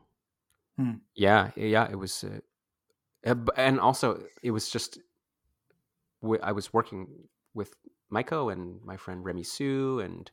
[0.77, 0.97] Hmm.
[1.15, 1.51] Yeah.
[1.57, 1.89] Yeah.
[1.91, 4.07] It was, uh, and also
[4.43, 4.99] it was just,
[6.43, 7.71] I was working with
[8.13, 10.31] Maiko and my friend Remy Siu and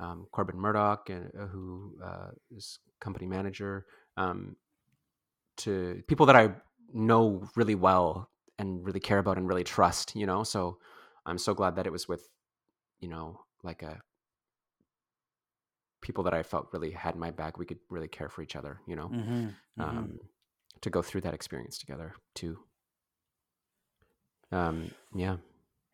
[0.00, 4.56] um, Corbin Murdoch, and uh, who uh, is company manager, um,
[5.58, 6.50] to people that I
[6.92, 8.28] know really well
[8.58, 10.14] and really care about and really trust.
[10.16, 10.78] You know, so
[11.26, 12.28] I'm so glad that it was with,
[13.00, 14.00] you know, like a
[16.00, 17.58] people that I felt really had my back.
[17.58, 19.48] We could really care for each other, you know, Mm-hmm.
[19.78, 20.18] um,
[20.80, 22.58] to go through that experience together too.
[24.50, 25.36] Um, yeah.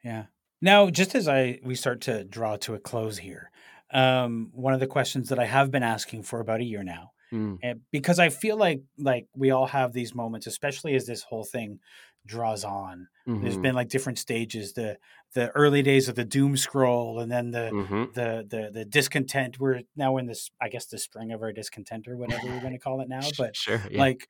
[0.02, 0.24] Yeah.
[0.60, 3.50] Now, just as I we start to draw to a close here,
[3.92, 7.12] um, one of the questions that I have been asking for about a year now,
[7.32, 11.22] Mm, and because I feel like like we all have these moments, especially as this
[11.22, 11.80] whole thing
[12.26, 13.08] draws on.
[13.40, 14.98] There's mhm, been like different stages the
[15.34, 18.12] the early days of the doom scroll, and then the mhm.
[18.14, 19.60] the the the discontent.
[19.60, 22.72] We're now in this, I guess, the spring of our discontent or whatever we're going
[22.72, 23.30] to call it now.
[23.36, 23.82] But sure.
[23.90, 23.98] Yeah.
[24.00, 24.28] like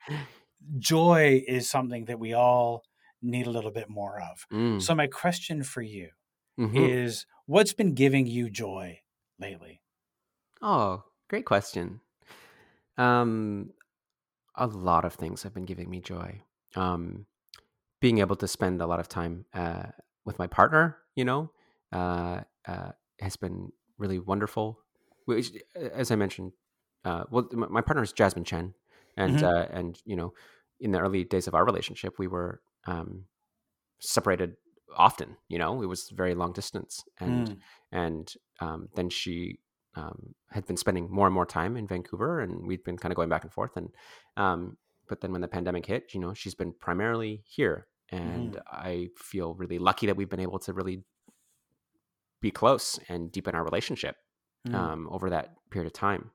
[0.78, 2.84] joy is something that we all
[3.22, 4.46] need a little bit more of.
[4.52, 6.10] Mm, So my question for you
[6.58, 6.98] mhm.
[6.98, 9.00] is what's been giving you joy
[9.38, 9.82] lately?
[10.60, 12.00] Oh, great question.
[12.98, 13.72] Um,
[14.56, 16.42] a lot of things have been giving me joy.
[16.76, 17.26] Um,
[18.00, 19.88] being able to spend a lot of time uh,
[20.24, 21.52] with my partner, you know,
[21.92, 24.80] uh, uh, has been really wonderful.
[25.26, 26.52] Which, as I mentioned,
[27.04, 28.74] uh, well, my partner is Jasmine Chen,
[29.16, 29.44] and Mhm.
[29.44, 30.34] uh, and you know,
[30.80, 33.26] in the early days of our relationship, we were um,
[34.00, 34.56] separated
[34.96, 35.36] often.
[35.48, 37.56] You know, it was very long distance, and Mm,
[37.90, 39.58] and um, then she
[39.94, 43.16] um, had been spending more and more time in Vancouver, and we'd been kind of
[43.16, 43.76] going back and forth.
[43.76, 43.90] And
[44.36, 44.76] um,
[45.08, 49.54] but then when the pandemic hit, you know, she's been primarily here, and I feel
[49.54, 51.02] really lucky that we've been able to really
[52.40, 54.16] be close and deepen our relationship
[54.66, 56.30] mm, um, over that period of time.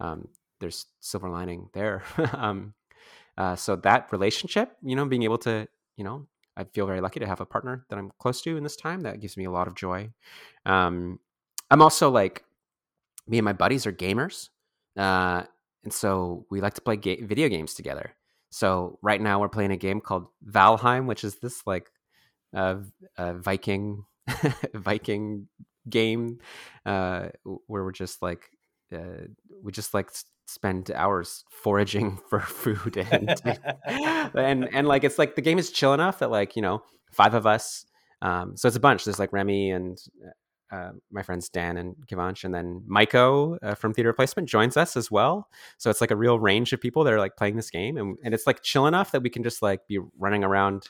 [0.00, 0.28] Um,
[0.60, 2.02] there's silver lining there.
[2.32, 2.74] um,
[3.38, 6.26] uh, so that relationship, you know, being able to, you know,
[6.56, 9.02] I feel very lucky to have a partner that I'm close to in this time.
[9.02, 10.10] That gives me a lot of joy.
[10.64, 11.20] Um,
[11.70, 12.44] I'm also like,
[13.26, 14.48] me and my buddies are gamers,
[14.96, 15.42] uh,
[15.84, 18.14] and so we like to play ga- video games together.
[18.50, 21.90] So right now we're playing a game called Valheim, which is this like
[22.54, 22.76] uh,
[23.18, 24.04] uh, Viking
[24.74, 25.48] Viking
[25.88, 26.38] game
[26.84, 27.28] uh,
[27.66, 28.50] where we're just like
[28.92, 29.26] uh,
[29.62, 30.10] we just like
[30.46, 33.40] spend hours foraging for food and
[34.34, 37.34] and and like it's like the game is chill enough that like you know five
[37.34, 37.84] of us
[38.22, 39.04] um so it's a bunch.
[39.04, 39.98] There's like remy and
[40.72, 44.96] uh, my friends dan and givanch and then Maiko uh, from theater replacement joins us
[44.96, 45.48] as well.
[45.78, 48.16] So it's like a real range of people that are like playing this game and,
[48.24, 50.88] and it's like chill enough that we can just like be running around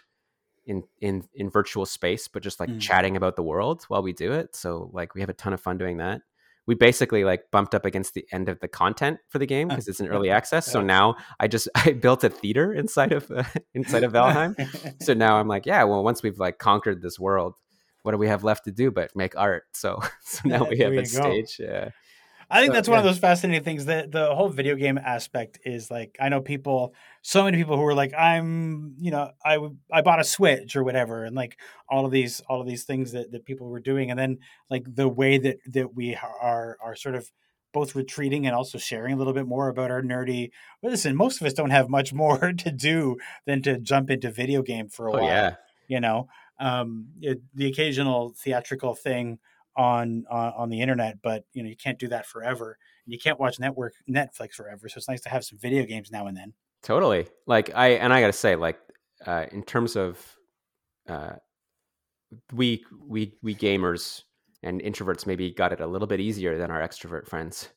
[0.64, 2.80] in in in virtual space but just like Mm.
[2.80, 4.56] chatting about the world while we do it.
[4.56, 6.22] So like we have a ton of fun doing that
[6.66, 9.88] we basically like bumped up against the end of the content for the game because
[9.88, 10.66] it's an early access.
[10.66, 13.44] So now I just I built a theater inside of uh,
[13.74, 14.54] inside of Valheim.
[15.02, 17.54] so now I'm like, yeah, well, once we've like conquered this world,
[18.02, 19.64] what do we have left to do but make art?
[19.72, 21.02] So so now we have a go.
[21.04, 21.56] stage.
[21.58, 21.90] Yeah.
[22.48, 25.58] I think So, that's one of those fascinating things that the whole video game aspect
[25.64, 29.58] is like I know people so many people who are like I'm you know I
[29.92, 33.12] I bought a switch or whatever and like all of these all of these things
[33.12, 34.38] that, that people were doing and then
[34.70, 37.30] like the way that that we are are sort of
[37.72, 40.50] both retreating and also sharing a little bit more about our nerdy
[40.82, 44.30] well, listen most of us don't have much more to do than to jump into
[44.30, 45.54] video game for a Oh while yeah.
[45.88, 46.28] you know
[46.60, 49.38] um it, the occasional theatrical thing
[49.76, 53.38] on, on on the internet but you know you can't do that forever you can't
[53.38, 56.52] watch network netflix forever so it's nice to have some video games now and then
[56.82, 57.26] Totally.
[57.46, 58.78] Like I and I got to say like
[59.26, 60.24] uh in terms of
[61.08, 61.32] uh
[62.52, 64.22] we we we gamers
[64.62, 67.68] and introverts maybe got it a little bit easier than our extrovert friends.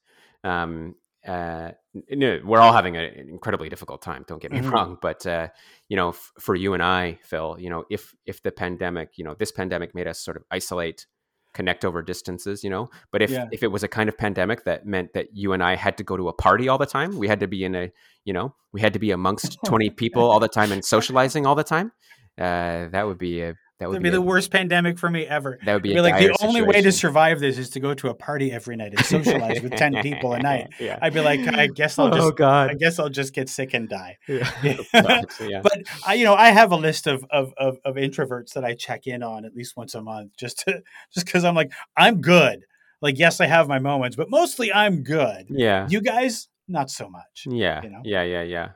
[0.44, 0.96] Um
[1.28, 1.72] uh
[2.12, 4.72] no, we're all having a- an incredibly difficult time don't get me Mhm.
[4.72, 5.50] wrong but uh
[5.90, 9.26] you know f- for you and i phil you know if if the pandemic you
[9.26, 11.08] know this pandemic made us sort of isolate
[11.54, 13.46] connect over distances you know but if Yeah.
[13.52, 16.04] if it was a kind of pandemic that meant that you and i had to
[16.04, 17.92] go to a party all the time we had to be in a
[18.24, 21.56] you know we had to be amongst 20 people all the time and socializing all
[21.56, 21.92] the time
[22.38, 25.26] uh that would be a that would That'd be, be the worst pandemic for me
[25.26, 27.80] ever that would be, be like the dire only way to survive this is to
[27.80, 31.14] go to a party every night and socialize with 10 people a night yeah i'd
[31.14, 33.74] be like i guess i'll just, oh just god i guess i'll just get sick
[33.74, 34.50] and die yeah.
[34.94, 38.64] Oh, but I, you know, I have a list of, of of of introverts that
[38.64, 41.72] I check in on at least once a month, just to just because I'm like,
[41.96, 42.66] I'm good.
[43.02, 45.48] like yes, I have my moments, but mostly I'm good.
[45.50, 45.88] Yeah.
[45.90, 47.46] You guys, not so much.
[47.46, 47.82] yeah.
[47.84, 48.02] you know?
[48.04, 48.24] Yeah.
[48.24, 48.44] Yeah.
[48.44, 48.70] Yeah.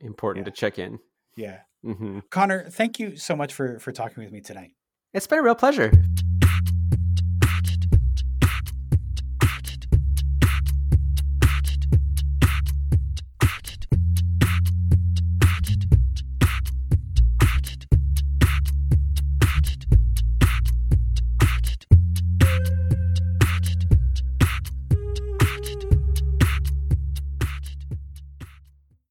[0.00, 0.98] Important to check in.
[1.36, 1.60] Yeah.
[1.92, 4.72] Hmm Connor, thank you so much for for talking with me tonight.
[5.14, 5.92] It's been a real pleasure.